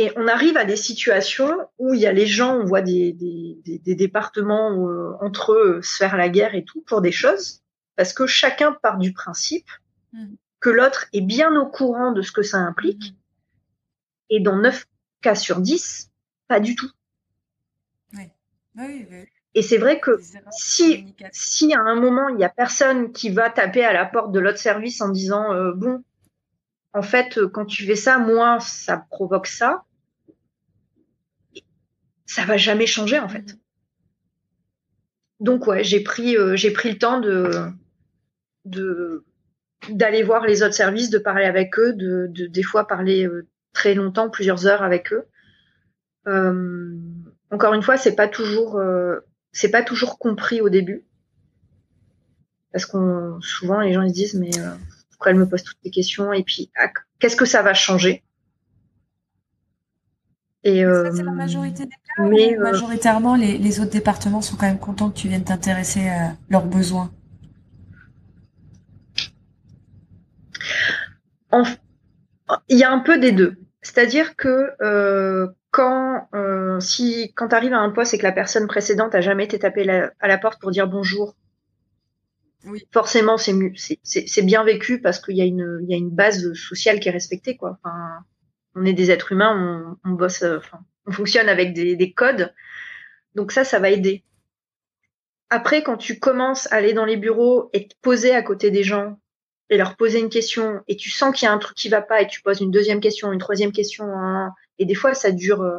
[0.00, 3.12] Et on arrive à des situations où il y a les gens, on voit des,
[3.12, 7.10] des, des, des départements euh, entre eux se faire la guerre et tout pour des
[7.10, 7.62] choses,
[7.96, 9.68] parce que chacun part du principe
[10.12, 10.26] mmh.
[10.60, 13.10] que l'autre est bien au courant de ce que ça implique.
[13.10, 13.16] Mmh.
[14.30, 14.86] Et dans 9
[15.20, 16.12] cas sur 10,
[16.46, 16.90] pas du tout.
[19.54, 20.20] Et c'est vrai que
[20.52, 24.30] si, si à un moment il y a personne qui va taper à la porte
[24.30, 26.04] de l'autre service en disant euh, bon,
[26.92, 29.84] en fait, quand tu fais ça, moi, ça provoque ça,
[32.28, 33.56] ça va jamais changer en fait.
[35.40, 37.50] Donc ouais, j'ai pris euh, j'ai pris le temps de
[39.88, 43.48] d'aller voir les autres services, de parler avec eux, de, de des fois parler euh,
[43.72, 45.26] très longtemps, plusieurs heures avec eux.
[46.26, 46.98] Euh,
[47.50, 48.80] encore une fois, c'est pas toujours
[49.52, 51.06] c'est pas toujours compris au début
[52.70, 54.50] parce qu'on souvent les gens ils se disent mais
[55.10, 56.34] pourquoi elle me pose toutes ces questions?
[56.34, 58.22] Et puis ah, qu'est-ce que ça va changer?
[60.68, 62.22] Et ça, c'est la majorité des cas.
[62.24, 66.36] Mais majoritairement, les, les, autres départements sont quand même contents que tu viennes t'intéresser à
[66.48, 67.10] leurs besoins.
[72.68, 73.56] il y a un peu des deux.
[73.82, 78.32] C'est-à-dire que euh, quand euh, si quand tu arrives à un poste et que la
[78.32, 81.36] personne précédente a jamais été tapée à la porte pour dire bonjour,
[82.66, 82.86] oui.
[82.92, 83.54] forcément c'est
[84.02, 87.08] c'est bien vécu parce qu'il y a une il y a une base sociale qui
[87.08, 87.78] est respectée quoi.
[87.82, 88.24] Enfin,
[88.74, 90.58] on est des êtres humains, on, bosse, euh,
[91.06, 92.54] on fonctionne avec des, codes.
[93.34, 94.24] Donc ça, ça va aider.
[95.50, 98.82] Après, quand tu commences à aller dans les bureaux et te poser à côté des
[98.82, 99.18] gens
[99.70, 102.02] et leur poser une question et tu sens qu'il y a un truc qui va
[102.02, 104.06] pas et tu poses une deuxième question, une troisième question,
[104.78, 105.62] et des fois ça dure.
[105.62, 105.78] Euh,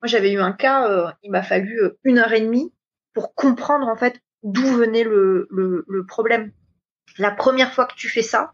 [0.00, 2.72] moi, j'avais eu un cas, euh, il m'a fallu une heure et demie
[3.14, 6.50] pour comprendre en fait d'où venait le, le, problème.
[7.18, 8.52] La première fois que tu fais ça,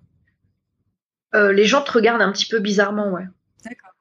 [1.32, 3.24] les gens te regardent un petit peu bizarrement, ouais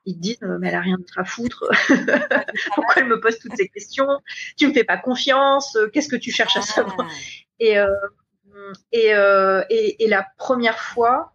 [0.05, 1.65] ils te disent mais elle a rien d'autre à foutre.
[2.75, 4.07] Pourquoi elle me pose toutes ces questions?
[4.57, 7.07] Tu me fais pas confiance Qu'est-ce que tu cherches à savoir?
[7.59, 7.87] Et, euh,
[8.95, 11.33] euh, et, et, la première fois,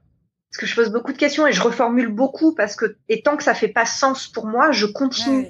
[0.50, 3.36] parce que je pose beaucoup de questions et je reformule beaucoup parce que et tant
[3.36, 5.46] que ça fait pas sens pour moi, je continue.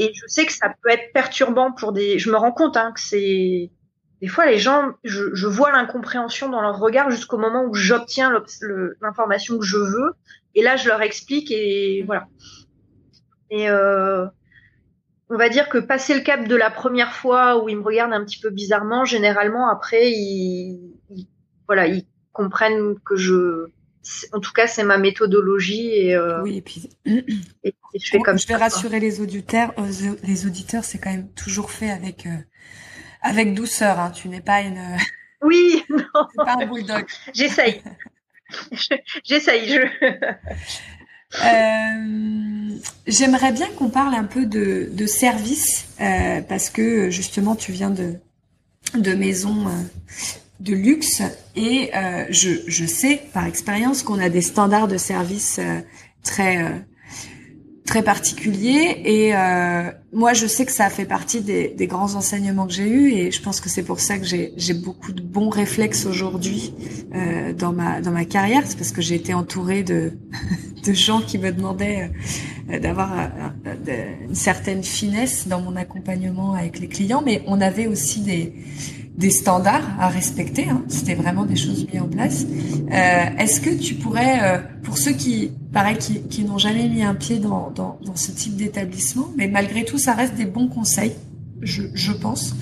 [0.00, 2.18] Et je sais que ça peut être perturbant pour des.
[2.18, 3.70] Je me rends compte hein, que c'est
[4.20, 8.32] des fois les gens, je, je vois l'incompréhension dans leur regard jusqu'au moment où j'obtiens
[9.00, 10.14] l'information que je veux
[10.54, 12.28] et là, je leur explique et voilà.
[13.50, 14.26] Et euh,
[15.30, 18.12] on va dire que passer le cap de la première fois où ils me regardent
[18.12, 20.96] un petit peu bizarrement, généralement après ils,
[21.66, 23.68] voilà, ils comprennent que je,
[24.32, 28.38] en tout cas, c'est ma méthodologie et euh, oui et puis et, je fais comme
[28.38, 32.36] je vais rassurer les auditeurs, euh, les auditeurs, c'est quand même toujours fait avec euh,
[33.22, 33.98] avec douceur.
[33.98, 34.10] Hein.
[34.10, 34.80] Tu n'es pas une
[35.42, 36.26] oui, non.
[36.36, 37.06] pas un bulldog.
[37.34, 37.82] J'essaye.
[39.24, 39.68] J'essaye.
[39.68, 39.80] Je...
[41.44, 47.70] Euh, j'aimerais bien qu'on parle un peu de, de service euh, parce que justement tu
[47.70, 48.14] viens de
[48.94, 49.70] de maisons euh,
[50.60, 51.20] de luxe
[51.54, 51.90] et
[52.30, 55.60] je, je sais par expérience qu'on a des standards de service
[56.22, 56.82] très
[57.88, 62.66] très particulier et euh, moi je sais que ça fait partie des, des grands enseignements
[62.66, 65.48] que j'ai eus et je pense que c'est pour ça que j'ai beaucoup de bons
[65.48, 66.74] réflexes aujourd'hui
[67.14, 68.62] euh, dans ma dans ma carrière.
[68.66, 70.12] C'est parce que j'ai été entourée de
[70.84, 72.10] de gens qui me demandaient
[72.70, 73.10] euh, d'avoir
[74.28, 77.22] une certaine finesse dans mon accompagnement avec les clients.
[77.24, 78.52] Mais on avait aussi des
[79.18, 80.68] des standards à respecter.
[80.68, 80.84] Hein.
[80.86, 82.46] C'était vraiment des choses mises en place.
[82.46, 87.02] Euh, Est-ce que tu pourrais, euh, pour ceux qui, pareil, qui, qui n'ont jamais mis
[87.02, 90.68] un pied dans, dans, dans ce type d'établissement, mais malgré tout, ça reste des bons
[90.68, 91.16] conseils,
[91.62, 92.54] je, je pense.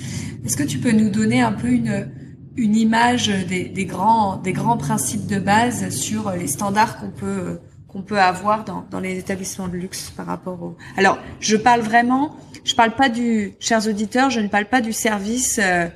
[0.43, 2.09] Est-ce que tu peux nous donner un peu une,
[2.55, 7.59] une image des, des, grands, des grands principes de base sur les standards qu'on peut
[7.87, 10.75] qu'on peut avoir dans, dans les établissements de luxe par rapport au.
[10.97, 12.35] Alors, je parle vraiment,
[12.65, 15.57] je parle pas du, chers auditeurs, je ne parle pas du service.
[15.63, 15.87] Euh,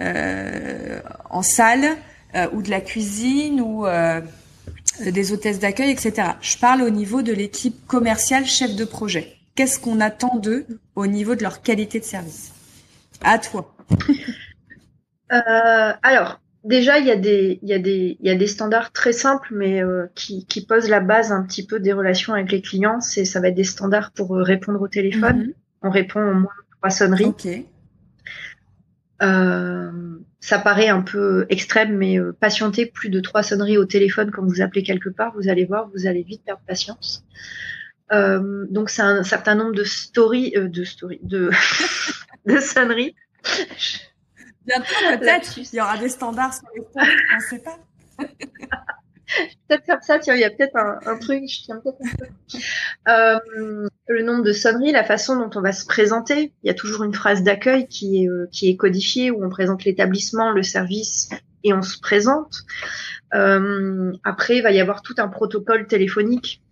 [0.00, 1.96] en salle
[2.36, 4.20] euh, ou de la cuisine ou euh,
[5.04, 6.28] des hôtesses d'accueil, etc.
[6.40, 9.34] Je parle au niveau de l'équipe commerciale chef de projet.
[9.56, 12.52] Qu'est-ce qu'on attend d'eux au niveau de leur qualité de service?
[13.24, 13.74] À toi.
[15.32, 18.46] euh, alors, déjà, il y, a des, il, y a des, il y a des
[18.46, 19.82] standards très simples, mais
[20.14, 23.00] qui, qui, posent la base un petit peu des relations avec les clients.
[23.00, 25.38] C'est, ça va être des standards pour répondre au téléphone.
[25.38, 25.52] Mhm.
[25.82, 27.24] On répond au moins trois sonneries.
[27.24, 27.66] Okay.
[29.22, 29.90] Euh,
[30.40, 34.42] ça paraît un peu extrême, mais euh, patienter plus de trois sonneries au téléphone quand
[34.42, 37.24] vous appelez quelque part, vous allez voir, vous allez vite perdre patience.
[38.12, 41.50] Euh, donc c'est un certain nombre de stories, euh, de stories, de,
[42.46, 43.14] de sonneries.
[44.66, 47.78] Bientôt peut-être, il y aura des standards sur les stories, on ne sait pas.
[49.68, 52.58] peut-être faire ça, tiens, il y a peut-être un, truc, je tiens peut-être un peu.
[53.08, 56.52] Euh, le nombre de sonneries, la façon dont on va se présenter.
[56.62, 60.50] Il y a toujours une phrase d'accueil qui est, euh, codifiée où on présente l'établissement,
[60.50, 61.28] le service
[61.64, 62.64] et on se présente.
[63.34, 66.62] Euh, après, il va y avoir tout un protocole téléphonique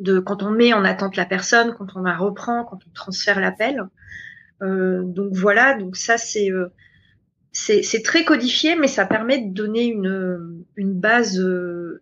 [0.00, 3.40] de quand on met en attente la personne, quand on la reprend, quand on transfère
[3.40, 3.84] l'appel.
[4.60, 6.50] donc voilà, donc ça c'est
[7.54, 11.40] c'est très codifié, mais ça permet de donner une, une base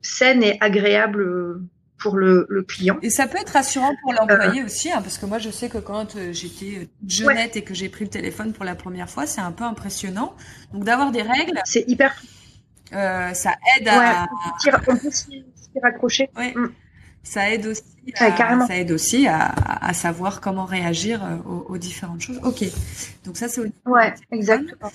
[0.00, 1.60] saine et agréable
[2.02, 2.98] pour le, le, client.
[3.02, 5.78] Et ça peut être rassurant pour l'employé aussi, hein, parce que moi je sais que
[5.78, 9.52] quand j'étais jeunette et que j'ai pris le téléphone pour la première fois, c'est un
[9.52, 10.34] peu impressionnant.
[10.72, 11.60] Donc d'avoir des règles.
[11.64, 12.12] C'est hyper.
[12.92, 14.26] Euh, ça aide à.
[14.88, 15.44] on peut s'y
[15.80, 16.28] raccrocher.
[16.36, 16.66] Mm.
[17.22, 17.82] Ça aide aussi.
[18.18, 22.40] À, ça aide aussi à, à, savoir comment réagir aux, aux, différentes choses.
[22.42, 22.64] Ok.
[23.24, 23.60] Donc ça c'est.
[23.86, 24.90] Ouais, exactement.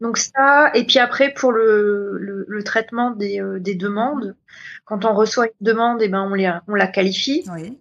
[0.00, 4.36] Donc ça, et puis après pour le, le, le traitement des, euh, des, demandes,
[4.84, 7.44] quand on reçoit une demande, et eh ben on, les, on la qualifie.
[7.54, 7.78] Oui.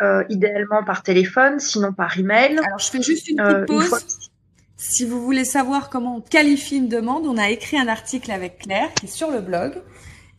[0.00, 2.58] Euh, idéalement par téléphone, sinon par email.
[2.58, 4.30] Alors je fais juste une petite euh, pause.
[4.76, 8.58] Si vous voulez savoir comment on qualifie une demande, on a écrit un article avec
[8.58, 9.74] Claire qui est sur le blog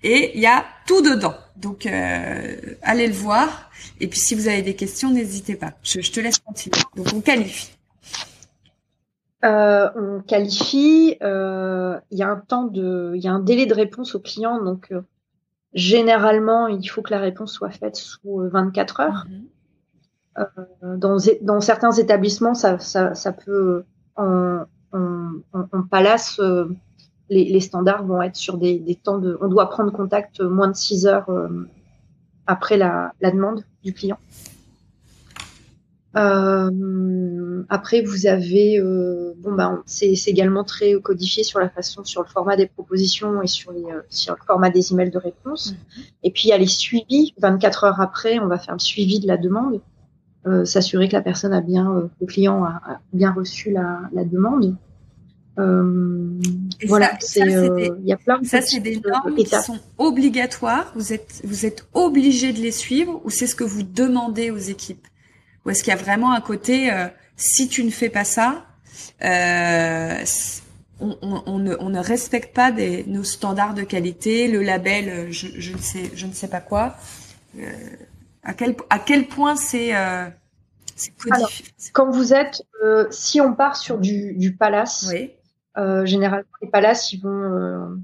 [0.01, 1.35] et il y a tout dedans.
[1.55, 3.71] Donc euh, allez le voir.
[4.01, 5.71] Et puis si vous avez des questions, n'hésitez pas.
[5.81, 6.81] Je, je, te laisse continuer.
[6.97, 7.71] Donc on qualifie.
[9.43, 11.17] Euh, on qualifie.
[11.21, 14.19] Euh, il y a un temps de, il y a un délai de réponse au
[14.19, 14.63] client.
[14.63, 15.01] Donc euh,
[15.73, 19.25] généralement, il faut que la réponse soit faite sous 24 heures.
[19.27, 20.97] Mhm.
[20.97, 23.83] dans, dans certains établissements, ça, ça, ça peut
[24.93, 26.65] en, palace, euh,
[27.29, 29.37] les, standards vont être sur des, temps de.
[29.41, 31.67] On doit prendre contact moins de 6 heures euh,
[32.47, 34.17] après la, demande du client.
[36.15, 38.79] Euh, après, vous avez,
[39.37, 43.47] bon ben, c'est également très codifié sur la façon, sur le format des propositions et
[43.47, 45.71] sur les, sur le format des emails de réponse.
[45.71, 46.11] Mm-hmm.
[46.23, 47.33] Et puis il y a les suivis.
[47.39, 49.81] 24 heures après, on va faire le suivi de la demande.
[50.45, 54.25] Euh, s'assurer que la personne a bien, euh, le client a, bien reçu la, la
[54.25, 54.75] demande.
[55.57, 56.37] Euh,
[56.85, 60.91] voilà, c'est il y a plein de ça c'est des normes qui sont obligatoires.
[60.95, 64.57] Vous êtes vous êtes obligé de les suivre ou c'est ce que vous demandez aux
[64.57, 65.07] équipes?
[65.65, 66.91] Ou est-ce qu'il y a vraiment un côté
[67.37, 68.65] si tu ne fais pas ça,
[70.99, 75.31] on, on, on, ne, on, ne, respecte pas des, nos standards de qualité, le label,
[75.31, 76.95] je, je ne sais je ne sais pas quoi.
[78.43, 80.27] À quel, à quel point c'est euh,
[81.93, 85.31] Quand vous êtes, euh, si on part sur du, du palace, oui.
[85.77, 87.95] euh, généralement les palaces, ils vont, euh,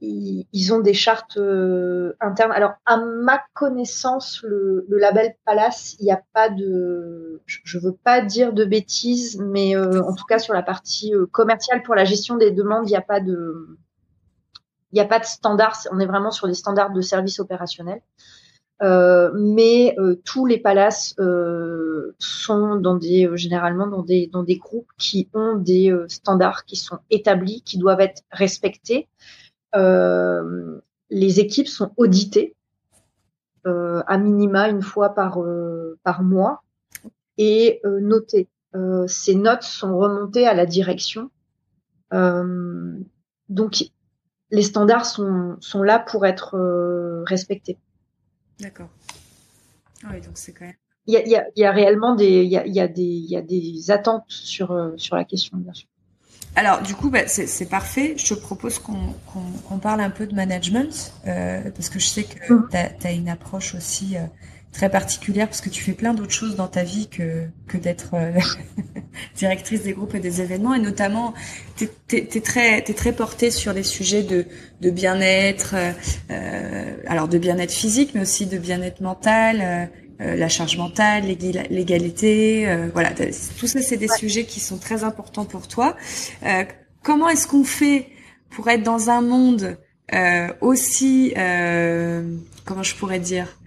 [0.00, 2.52] ils, ont des chartes euh, internes.
[2.52, 7.94] Alors, à ma connaissance, le, label palace, il n'y a pas de, je, ne veux
[7.94, 12.04] pas dire de bêtises, mais euh, en tout cas sur la partie commerciale pour la
[12.04, 13.78] gestion des demandes, il n'y a pas de,
[14.92, 15.24] il n'y a pas de.
[15.92, 18.00] On est vraiment sur des standards de service opérationnel.
[18.80, 24.56] Euh, mais euh, tous les palaces euh, sont dans des généralement dans des dans des
[24.56, 29.08] groupes qui ont des standards qui sont établis, qui doivent être respectés.
[29.74, 32.54] Les équipes sont auditées
[33.64, 35.38] à minima une fois par
[36.02, 36.62] par mois
[37.36, 38.48] et notées.
[39.06, 41.30] ces notes sont remontées à la direction.
[42.12, 43.84] donc
[44.50, 46.56] les standards sont sont là pour être
[47.26, 47.78] respectés.
[48.60, 48.88] D'accord.
[50.04, 50.74] Ah oui, donc c'est quand même.
[51.06, 52.74] Il y a, il y a, il y a réellement des, il y a, il
[52.74, 55.88] y a des, il y a des attentes sur euh, sur la question, bien sûr.
[56.56, 58.14] Alors, du coup, bah, c'est parfait.
[58.16, 62.24] Je te propose qu'on qu parle un peu de management, euh, parce que je sais
[62.24, 62.68] que mmh.
[63.00, 64.20] tu as, une approche aussi euh,
[64.72, 68.14] très particulière, parce que tu fais plein d'autres choses dans ta vie que, que d'être
[68.14, 68.32] euh,
[69.36, 71.32] directrice des groupes et des événements, et notamment,
[71.76, 74.46] tu es, es, très, es très portée sur les sujets de,
[74.80, 75.76] de bien-être,
[76.30, 79.90] euh, alors de bien-être physique, mais aussi de bien-être mental,
[80.20, 81.26] euh, la charge mentale,
[81.70, 85.96] l'égalité, euh, voilà, tout ça c'est des sujets qui sont très importants pour toi.
[86.44, 86.64] Euh,
[87.04, 88.08] comment est-ce qu'on fait
[88.50, 89.76] pour être dans un monde
[90.60, 91.34] aussi,
[92.64, 93.58] comment je pourrais dire,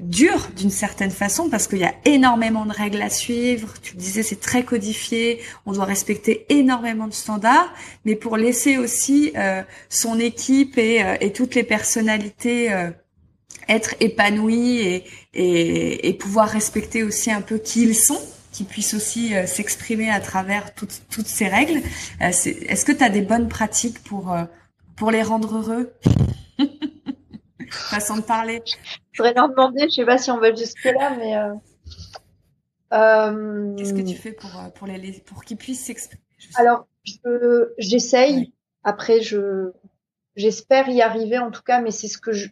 [0.00, 1.48] dur d'une certaine façon?
[1.48, 3.72] Parce qu'il y a énormément de règles à suivre.
[3.80, 5.40] Tu le disais, c'est très codifié.
[5.66, 7.72] On doit respecter énormément de standards,
[8.04, 9.32] mais pour laisser aussi
[9.88, 12.70] son équipe et, et, toutes les personnalités
[13.68, 15.04] être épanoui et,
[15.34, 18.20] et, et, pouvoir respecter aussi un peu qui ils sont,
[18.52, 21.80] qu'ils puissent aussi euh, s'exprimer à travers toutes, toutes ces règles.
[22.20, 24.44] Euh, est-ce que tu as des bonnes pratiques pour, euh,
[24.96, 25.92] pour les rendre heureux?
[27.70, 28.62] Façon de parler.
[29.12, 31.34] Je voudrais leur demander, je sais pas si on va jusque là, mais.
[33.76, 36.22] Qu'est-ce que tu fais pour, pour, les, pour qu'ils puissent s'exprimer
[36.56, 36.86] Alors,
[37.78, 38.54] j'essaye.
[38.84, 39.72] Après, je
[40.38, 42.48] j'espère y arriver en tout cas, mais c'est ce que je,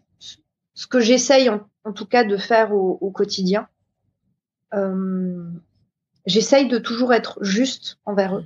[0.77, 3.67] ce que j'essaye en, tout cas de faire au, quotidien.
[4.75, 5.51] Euh,
[6.27, 8.45] j'essaye de toujours être juste envers eux.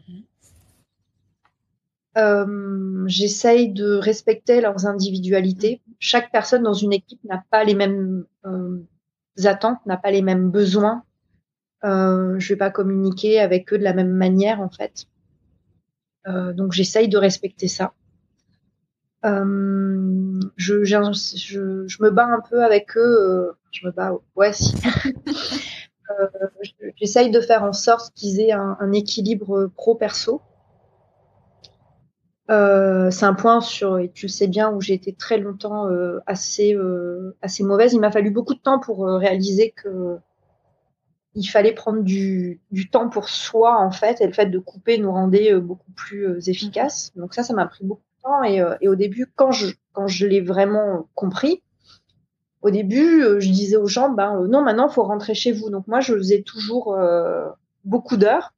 [2.17, 5.83] Euh, j'essaye de respecter leurs individualités.
[5.99, 8.79] Chaque personne dans une équipe n'a pas les mêmes euh,
[9.45, 11.03] attentes, n'a pas les mêmes besoins.
[11.85, 15.07] Euh, je vais pas communiquer avec eux de la même manière en fait.
[16.29, 17.93] Euh, donc j'essaye de respecter ça.
[19.25, 23.01] Euh, je, je, je, me bats un peu avec eux.
[23.01, 24.75] Euh, je me bats, ouais, si.
[26.19, 26.27] Euh,
[26.97, 30.43] j'essaye de faire en sorte qu'ils aient un, un équilibre pro-perso.
[32.51, 35.89] Euh, c'est un point sur, et tu le sais bien, où j'ai été très longtemps
[36.27, 36.77] assez,
[37.43, 37.93] assez mauvaise.
[37.93, 40.19] Il m'a fallu beaucoup de temps pour réaliser que
[41.37, 44.99] il fallait prendre du, du, temps pour soi en fait, et le fait de couper
[44.99, 47.13] nous rendait beaucoup plus efficace.
[47.15, 48.43] Donc ça, ça m'a pris beaucoup temps.
[48.45, 51.63] Et, et, au début, quand je, quand je l'ai vraiment compris,
[52.63, 55.71] au début, je disais aux gens, ben non, maintenant, faut rentrer chez vous.
[55.71, 56.97] Donc moi, je faisais toujours
[57.85, 58.53] beaucoup d'heures,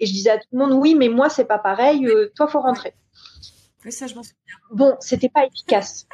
[0.00, 2.08] et je disais à tout le monde, oui, mais moi, c'est pas pareil.
[2.34, 2.94] toi, faut rentrer.
[3.84, 4.36] Oui, ça, je m'en souviens.
[4.72, 6.08] Bon, c'était pas efficace.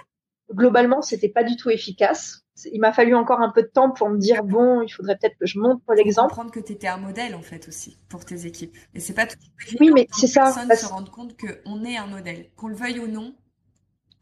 [0.53, 2.42] Globalement, c'était pas du tout efficace.
[2.73, 5.37] Il m'a fallu encore un peu de temps pour me dire bon, il faudrait peut-être
[5.39, 6.29] que je montre l'exemple.
[6.29, 8.77] Comprendre que tu étais un modèle en fait aussi pour tes équipes.
[8.95, 9.39] Et c'est pas tout.
[9.81, 10.45] Oui, mais c'est ça.
[10.45, 13.35] Personne se rendre compte qu'on est un modèle, qu'on le veuille ou non,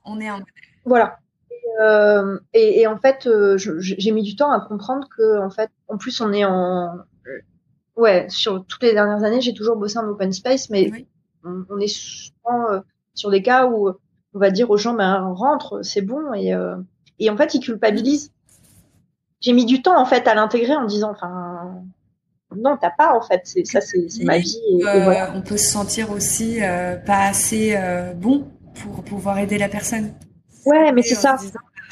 [0.04, 0.54] on est un modèle.
[0.84, 1.18] Voilà.
[1.50, 5.50] Et, euh, et, et en fait, euh, j'ai mis du temps à comprendre que en
[5.50, 6.98] fait, en plus, on est en
[7.96, 11.06] ouais sur toutes les dernières années, j'ai toujours bossé en open space, mais
[11.44, 12.80] on, on, est souvent euh,
[13.14, 13.90] sur des cas où
[14.32, 16.54] on va dire aux gens ben rentre, c'est bon et
[17.20, 18.32] et en fait ils culpabilisent.
[19.40, 21.82] J'ai mis du temps en fait à l'intégrer en disant enfin
[22.56, 25.32] non t'as pas en fait c'est ça c'est ma vie et, euh, voilà.
[25.36, 27.78] On peut se sentir aussi euh, pas assez
[28.16, 28.48] bon
[28.82, 30.12] pour pouvoir aider la personne.
[30.66, 31.36] Ouais mais c'est ça.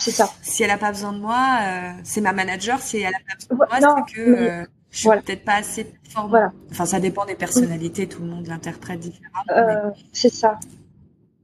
[0.00, 0.28] C'est ça.
[0.42, 1.58] Si elle a pas besoin de moi,
[2.04, 2.80] c'est ma manager.
[2.80, 5.92] Si elle a pas besoin de moi, c'est que je suis peut-être pas assez.
[6.28, 6.52] Voilà.
[6.70, 8.08] Enfin, ça dépend des personnalités.
[8.08, 9.92] Tout le monde l'interprète différemment.
[10.12, 10.58] C'est ça.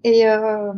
[0.05, 0.73] Et, euh,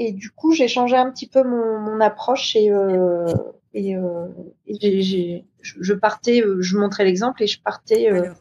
[0.00, 3.26] et du coup, j'ai changé un petit peu mon, mon approche et, euh,
[3.74, 4.28] et, euh,
[4.66, 8.32] et je partais, euh, je montrais l'exemple et je partais, euh,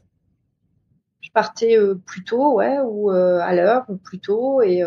[1.19, 4.83] je partais euh, plus tôt, ouais, ou à l'heure, ou plus tôt, et,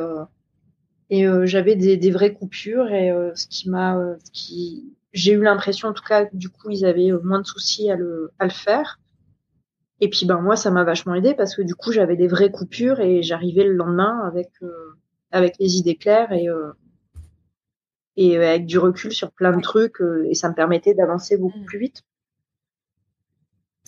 [1.10, 5.92] et j'avais des, des, vraies coupures et ce qui m'a, qui, j'ai eu l'impression, en
[5.92, 8.98] tout cas, du coup, ils avaient moins de soucis à le, à le faire.
[10.00, 12.50] Et puis ben moi ça m'a vachement aidé parce que du coup j'avais des vraies
[12.50, 14.96] coupures et j'arrivais le lendemain avec euh,
[15.32, 16.72] avec les idées claires et euh,
[18.16, 21.58] et avec du recul sur plein de trucs euh, et ça me permettait d'avancer beaucoup
[21.58, 21.64] mmh.
[21.64, 22.02] plus vite.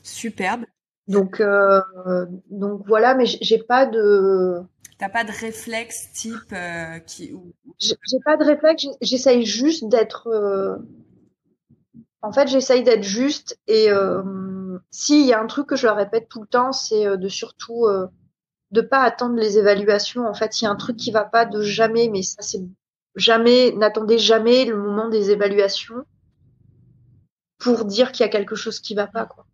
[0.02, 0.64] Superbe.
[1.06, 1.42] Donc
[2.50, 4.60] donc voilà mais j'ai pas de
[4.98, 6.54] T'as pas de réflexe type
[7.06, 7.34] qui
[7.78, 10.80] J'ai pas de réflexe, j'essaye juste d'être
[12.22, 13.90] en fait, j'essaye d'être juste et
[14.90, 17.86] s'il y a un truc que je répète tout le temps, c'est euh, de surtout
[17.86, 18.06] euh,
[18.70, 20.26] de pas attendre les évaluations.
[20.26, 22.62] En fait, il y a un truc qui va pas de jamais, mais ça c'est
[23.16, 26.04] jamais, n'attendez jamais le moment des évaluations
[27.58, 29.46] pour dire qu'il y a quelque chose qui va pas, quoi.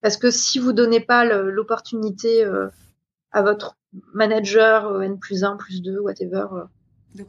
[0.00, 2.68] Parce que si vous donnez pas l'opportunité euh,
[3.32, 3.76] à votre
[4.14, 6.46] manager N plus 1, plus 2, whatever,
[7.14, 7.24] de,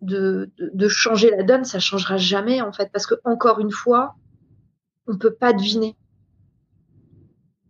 [0.00, 2.90] de, de, changer la donne, ça changera jamais en fait.
[2.92, 4.14] Parce que encore une fois,
[5.06, 5.96] on peut pas deviner.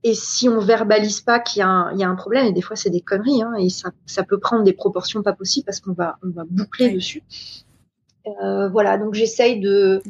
[0.04, 2.90] Et si on verbalise pas qu'il y, y, a un problème, et des fois c'est
[2.90, 6.18] des conneries, hein, et ça, ça, peut prendre des proportions pas possibles parce qu'on va,
[6.24, 7.22] on va boucler dessus.
[8.26, 10.02] Euh, voilà, donc j'essaye de,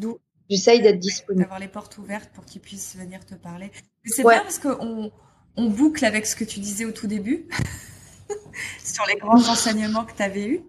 [0.49, 1.43] j'essaye d'être disponible.
[1.43, 3.71] D'avoir les portes ouvertes pour qu'ils puissent venir te parler.
[4.05, 5.13] C'est bien parce qu'on
[5.57, 7.47] on boucle avec ce que tu disais au tout début
[8.85, 10.61] sur les grands enseignements que tu avais eus.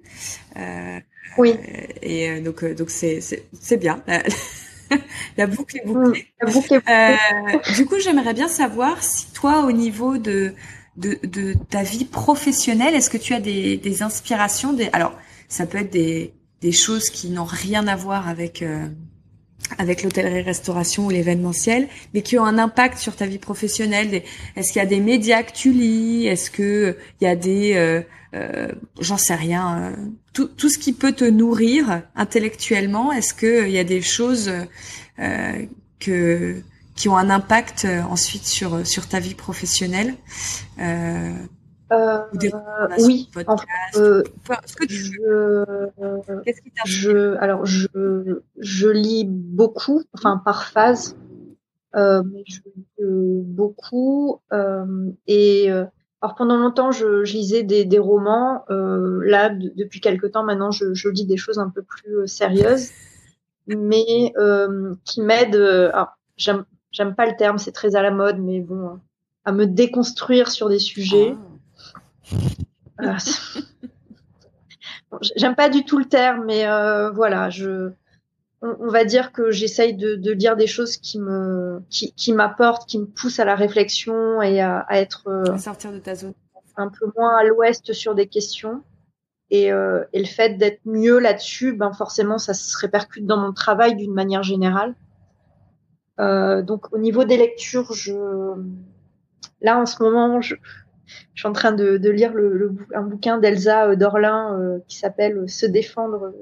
[0.58, 1.00] Euh,
[1.38, 1.56] oui.
[2.02, 4.04] Et euh, donc, euh, donc c'est, c'est bien.
[5.38, 6.28] la boucle est bouclée.
[6.41, 10.53] La boucle est Euh, du coup, j'aimerais bien savoir si toi, au niveau de,
[10.98, 14.90] de, de ta vie professionnelle, est-ce que tu as des, des inspirations des...
[14.94, 15.14] Alors,
[15.48, 18.61] ça peut être des, des choses qui n'ont rien à voir avec...
[18.61, 18.88] Euh,
[19.78, 24.22] avec l'hôtellerie-restauration ou l'événementiel, mais qui ont un impact sur ta vie professionnelle.
[24.57, 26.28] Est-ce qu'il y a des médias que tu lis?
[26.28, 28.02] Est-ce que il y a des, euh,
[28.34, 28.68] euh,
[28.99, 29.95] j'en sais rien, euh,
[30.34, 34.51] tout, tout ce qui peut te nourrir intellectuellement, est-ce qu'il y a des choses
[35.19, 35.65] euh,
[35.99, 36.61] que
[36.95, 40.14] qui ont un impact ensuite sur sur ta vie professionnelle
[41.91, 42.19] euh,
[42.99, 45.19] oui, en fait, ce que tu
[46.43, 51.15] Qu'est-ce qui je, alors je, je lis beaucoup, enfin par phase,
[51.95, 52.88] euh, mais je lis
[53.45, 54.41] beaucoup
[55.27, 55.69] et
[56.24, 58.64] alors pendant longtemps, je, je lisais des, des romans.
[58.70, 62.28] Euh, là, depuis quelque temps maintenant, je, je, lis des choses un peu plus euh,
[62.28, 62.91] sérieuses,
[63.68, 65.58] mais euh, qui m'aident.
[65.58, 65.91] Euh,
[66.38, 69.02] j'aime, j'aime pas le terme, c'est très à la mode, mais bon,
[69.44, 71.36] à me déconstruire sur des sujets.
[73.00, 73.18] Ah.
[75.36, 77.91] j'aime pas du tout le terme, mais euh, voilà, je
[78.64, 82.88] on, va dire que j'essaye de, de, lire des choses qui me, qui, qui m'apportent,
[82.88, 86.34] qui me poussent à la réflexion et à, à être euh, sortir de ta zone,
[86.77, 88.81] un peu moins à l'ouest sur des questions.
[89.49, 93.53] Et, euh, et le fait d'être mieux là-dessus, ben forcément, ça se répercute dans mon
[93.53, 94.95] travail d'une manière générale.
[96.19, 98.14] Euh, donc, au niveau des lectures, je,
[99.61, 100.56] là en ce moment, je,
[101.34, 104.80] je suis en train de, de lire le, le, un bouquin d'Elsa euh, Dorlin euh,
[104.88, 106.34] qui s'appelle Se défendre,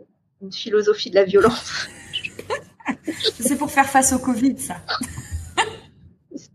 [0.42, 1.88] une philosophie de la violence.
[3.40, 4.78] C'est pour faire face au Covid, ça.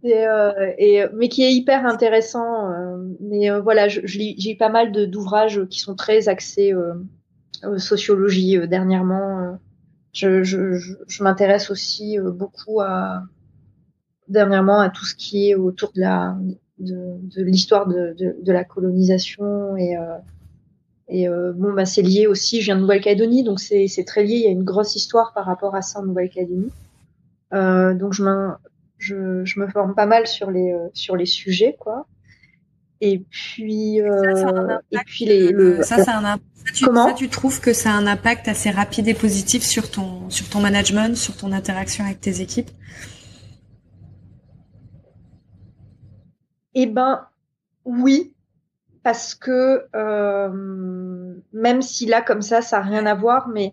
[0.05, 2.71] Euh, et, mais qui est hyper intéressant.
[2.71, 6.73] Euh, mais euh, voilà, j'ai eu pas mal d'ouvrages qui sont très axés
[7.79, 9.59] sociologie dernièrement.
[10.13, 13.23] je, m'intéresse aussi beaucoup à
[14.29, 16.37] dernièrement à tout ce qui est autour de la
[16.79, 19.97] de, l'histoire de, de, la colonisation et
[21.09, 22.61] et euh, bon, bah, c'est lié aussi.
[22.61, 24.37] Je viens de Nouvelle-Calédonie, donc c'est très lié.
[24.37, 26.73] Il y a une grosse histoire par rapport à ça en Nouvelle-Calédonie.
[27.53, 28.25] Euh, donc je,
[28.99, 32.07] je, je, me forme pas mal sur les euh, sur les sujets, quoi.
[33.01, 36.39] Et puis euh, et puis les le, ça c'est un
[36.75, 37.09] tu, comment?
[37.09, 40.49] ça, tu trouves que ça a un impact assez rapide et positif sur ton sur
[40.49, 42.71] ton management, sur ton interaction avec tes équipes?
[46.75, 47.29] Eh ben
[47.85, 48.35] oui,
[49.07, 50.51] parce que euh,
[51.53, 53.73] même si là comme ça ça n'a rien à voir mais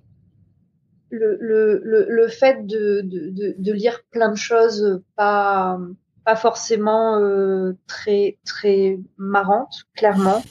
[1.10, 5.80] le, le, le, le fait de, de, de, lire plein de choses pas
[6.24, 10.44] pas forcément euh, très très marrantes clairement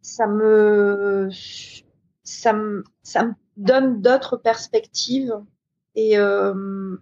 [0.00, 1.28] ça me
[2.24, 5.34] ça me ça me donne d'autres perspectives
[5.94, 6.96] et euh,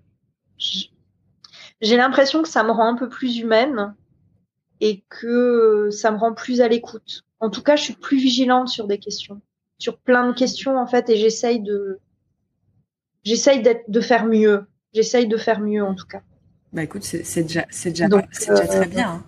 [0.58, 3.94] j'ai l'impression que ça me rend un peu plus humaine
[4.84, 7.24] et que ça me rend plus à l'écoute.
[7.40, 9.40] En tout cas, je suis plus vigilante sur des questions,
[9.78, 12.00] sur plein de questions en fait, et j'essaye de,
[13.22, 14.66] j'essaye d'être, de faire mieux.
[14.92, 16.20] J'essaye de faire mieux en tout cas.
[16.74, 19.24] Bah écoute, c'est déjà, c'est déjà, c'est déjà très bien.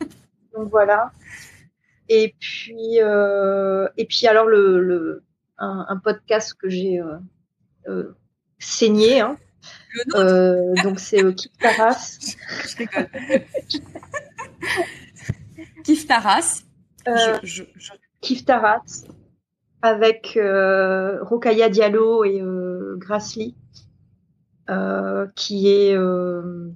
[0.00, 0.06] Hein.
[0.54, 1.10] donc voilà.
[2.08, 5.24] Et puis, euh, et puis alors le, le
[5.58, 7.16] un, un podcast que j'ai euh,
[7.88, 8.16] euh,
[8.60, 9.18] saigné.
[9.22, 9.38] Hein.
[10.14, 12.36] Euh, donc c'est euh, Kip Taras.
[15.84, 16.62] Kif Taras.
[17.06, 17.64] Euh, je,
[18.20, 19.04] Kif Taras
[19.82, 23.54] avec euh, Rokaya Diallo et euh, Grassley,
[24.70, 26.70] euh, qui est euh,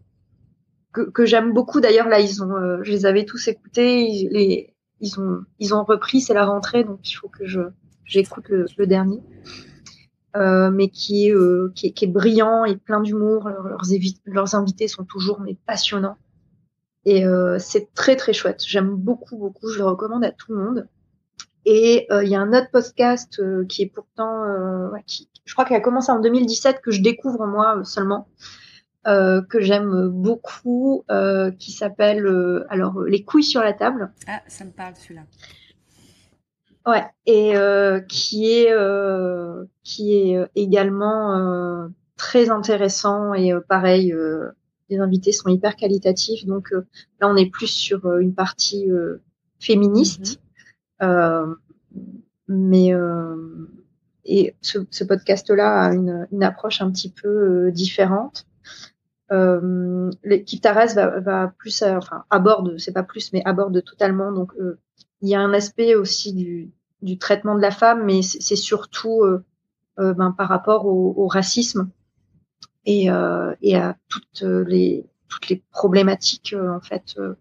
[0.93, 1.81] que, que j'aime beaucoup.
[1.81, 4.07] D'ailleurs, là, ils ont, euh, je les avais tous écoutés.
[4.07, 6.21] Ils, les, ils ont, ils ont repris.
[6.21, 7.61] C'est la rentrée, donc il faut que je
[8.05, 9.21] j'écoute le, le, dernier.
[10.35, 11.35] mais qui est,
[11.75, 13.49] qui est, qui est brillant et plein d'humour.
[13.49, 13.83] Leurs, leurs,
[14.27, 16.17] leurs invités sont toujours mais passionnants.
[17.05, 18.63] Et euh, c'est très très chouette.
[18.67, 19.69] J'aime beaucoup beaucoup.
[19.69, 20.89] Je le recommande à tout le monde.
[21.65, 25.29] Et euh, il y a un autre podcast euh, qui est pourtant, euh, ouais, qui,
[25.45, 28.29] je crois qu'il a commencé en 2017 que je découvre moi seulement,
[29.05, 31.05] que j'aime beaucoup,
[31.59, 34.13] qui s'appelle alors les couilles sur la table.
[34.29, 35.23] Ah, ça me parle celui-là.
[36.87, 37.55] Ouais, et
[38.09, 38.73] qui est
[39.83, 44.15] qui est également très intéressant et pareil
[44.93, 46.45] les invités sont hyper qualitatifs.
[46.47, 46.87] Donc euh,
[47.21, 49.23] là, on est plus sur euh, une partie euh,
[49.59, 50.41] féministe.
[51.01, 51.57] Mhm.
[52.47, 52.93] mais
[54.25, 58.47] et ce, ce podcast-là a une, une, approche un petit peu différente.
[60.23, 64.31] L'équipe Taras va, va plus, enfin aborde, c'est pas plus, mais aborde totalement.
[64.31, 64.53] Donc
[65.23, 66.71] il y a un aspect aussi du,
[67.01, 69.25] du traitement de la femme, mais c'est surtout
[69.97, 71.91] ben, par rapport au, au racisme
[72.85, 77.35] et, euh, et à toutes les toutes les problématiques euh, en fait euh,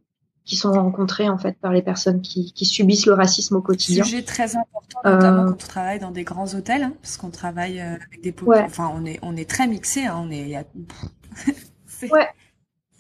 [0.46, 4.04] qui sont rencontrées en fait par les personnes qui, qui subissent le racisme au quotidien.
[4.04, 7.80] Sujet très important, notamment quand on travaille dans des grands hôtels, hein, parce qu'on travaille
[7.80, 8.62] avec des ouais.
[8.62, 10.52] enfin on est on est très mixé, hein, on est.
[12.02, 12.12] est...
[12.12, 12.28] ouais.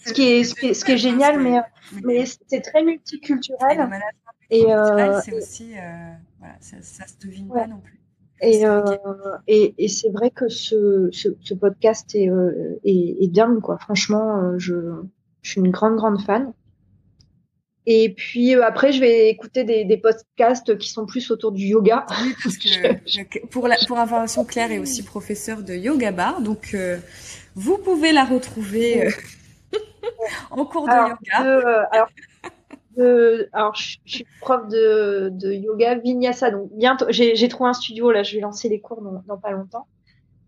[0.06, 1.60] Ce qui est ce qui est, ce qui est génial, mais
[2.04, 3.90] mais c'est très multiculturel.
[4.50, 7.62] Et, euh, c'est aussi euh, voilà, ça, ça se devine ouais.
[7.62, 8.01] pas non plus.
[8.42, 8.82] Et, euh,
[9.48, 13.78] et, et c'est vrai que ce, ce, ce podcast est, euh, est, est, dingue, quoi.
[13.78, 14.74] Franchement, euh, je,
[15.44, 16.52] je suis une grande, grande fan.
[17.86, 21.66] Et puis euh, après, je vais écouter des, des, podcasts qui sont plus autour du
[21.66, 22.06] yoga.
[22.22, 26.72] Oui, parce que pour, la, pour information, Claire est aussi professeure de yoga bar, donc
[26.74, 26.98] euh,
[27.56, 29.10] vous pouvez la retrouver
[30.52, 31.88] en cours de alors, yoga.
[31.92, 32.10] alors,
[32.98, 38.12] de, alors je, suis prof de, de yoga vinyasa, donc bientôt, j'ai trouvé un studio
[38.12, 39.88] là, je vais lancer les cours dans, dans pas longtemps.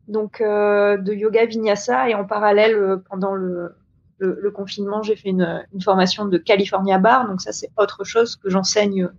[0.07, 3.75] Donc euh, de yoga vinyasa et en parallèle euh, pendant le,
[4.17, 8.03] le, le confinement, j'ai fait une, une, formation de California Bar, donc ça c'est autre
[8.03, 9.09] chose que j'enseigne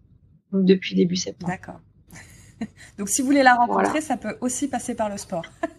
[0.52, 1.52] depuis début septembre.
[1.52, 1.80] D'accord.
[2.98, 4.00] donc si vous voulez la rencontrer, voilà.
[4.02, 5.44] ça peut aussi passer par le sport.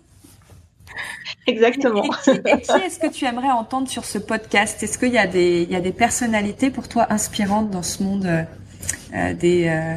[1.48, 2.04] Exactement.
[2.28, 4.82] Et, qui, est-ce que tu aimerais entendre sur ce podcast?
[4.84, 8.04] Est-ce qu'il y a des il y a des personnalités pour toi inspirantes dans ce
[8.04, 9.96] monde euh, des euh,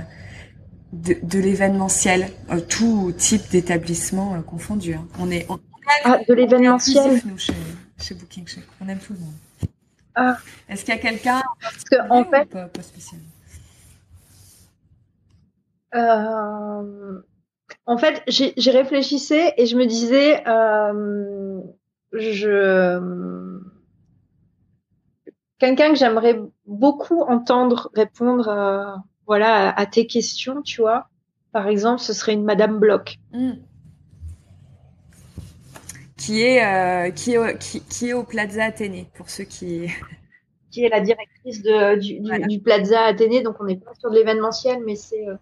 [0.93, 4.95] de, de l'événementiel, euh, tout type d'établissement euh, confondu.
[4.95, 5.07] Hein.
[5.19, 5.59] On est on,
[6.05, 7.20] ah, de l'événementiel.
[7.25, 7.53] Nous chez,
[8.01, 8.65] chez Booking Check.
[8.81, 9.35] On aime tout le monde.
[10.15, 10.37] Ah.
[10.69, 13.27] Est-ce qu'il y a quelqu'un Parce que en fait, pas, pas spécialement
[15.95, 17.20] euh,
[17.89, 21.59] en fait, j'y réfléchissais et je me disais, euh,
[22.12, 23.59] je
[25.59, 31.09] quelqu'un que j'aimerais beaucoup entendre répondre, à, voilà, à, tes questions, tu vois.
[31.52, 33.19] Par exemple, ce serait une Madame Bloch.
[33.32, 33.52] Mm.
[36.19, 39.86] Qui est euh, qui est qui, qui est au Plaza Athénée pour ceux qui
[40.70, 43.40] qui est la directrice de, du, du, du Plaza Athénée.
[43.40, 45.36] Donc on n'est pas sur de l'événementiel, mais c'est euh,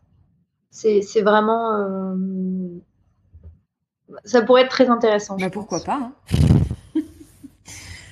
[0.76, 1.74] c'est vraiment.
[1.74, 2.14] Euh,
[4.24, 5.36] ça pourrait être très intéressant.
[5.36, 6.12] Bah, pourquoi pas
[6.94, 7.02] hein.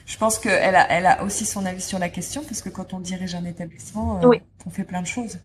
[0.06, 2.94] Je pense qu'elle a, elle a aussi son avis sur la question, parce que quand
[2.94, 5.40] on dirige un établissement, euh, on fait plein de choses.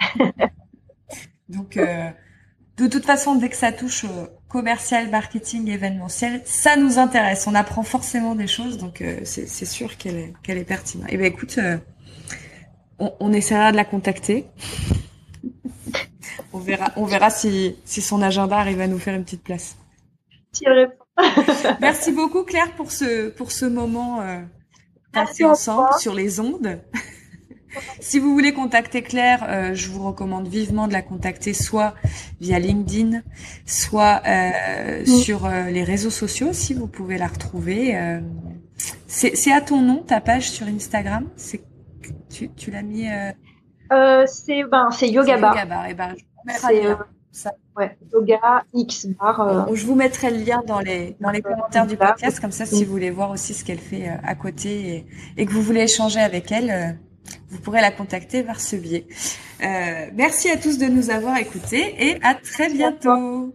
[1.50, 2.08] Donc, euh,
[2.78, 4.06] de toute façon, dès que ça touche
[4.48, 7.46] commercial, marketing, événementiel, ça nous intéresse.
[7.46, 11.08] On apprend forcément des choses, donc c'est sûr qu'elle est, est pertinente.
[11.10, 11.58] Et eh ben écoute,
[12.98, 14.46] on, on essaiera de la contacter.
[16.52, 19.76] On verra, on verra si, si son agenda arrive à nous faire une petite place.
[21.80, 24.40] Merci beaucoup Claire pour ce, pour ce moment euh,
[25.12, 26.80] passé ensemble sur les ondes.
[28.00, 31.94] si vous voulez contacter Claire, euh, je vous recommande vivement de la contacter soit
[32.40, 33.22] via LinkedIn,
[33.64, 35.06] soit euh, mm.
[35.06, 37.98] sur les réseaux sociaux si vous pouvez la retrouver.
[39.06, 41.28] C'est à ton nom ta page sur Instagram?
[41.36, 41.62] C'est
[42.30, 43.08] tu, tu l'as mis.
[43.92, 45.54] Euh, c'est ben c'est yoga bar.
[45.54, 45.86] Yoga bar.
[45.86, 46.14] Et ben,
[46.46, 46.94] c'est euh,
[47.30, 47.52] ça.
[47.76, 49.40] Ouais, yoga X bar.
[49.40, 49.74] Euh...
[49.74, 52.84] Je vous mettrai le lien dans les dans les commentaires du podcast comme ça si
[52.84, 55.06] vous voulez voir aussi ce qu'elle fait à côté et,
[55.36, 56.98] et, que vous voulez échanger avec elle,
[57.48, 59.06] vous pourrez la contacter par ce biais.
[59.60, 63.54] merci à tous de nous avoir écoutés et à très bientôt.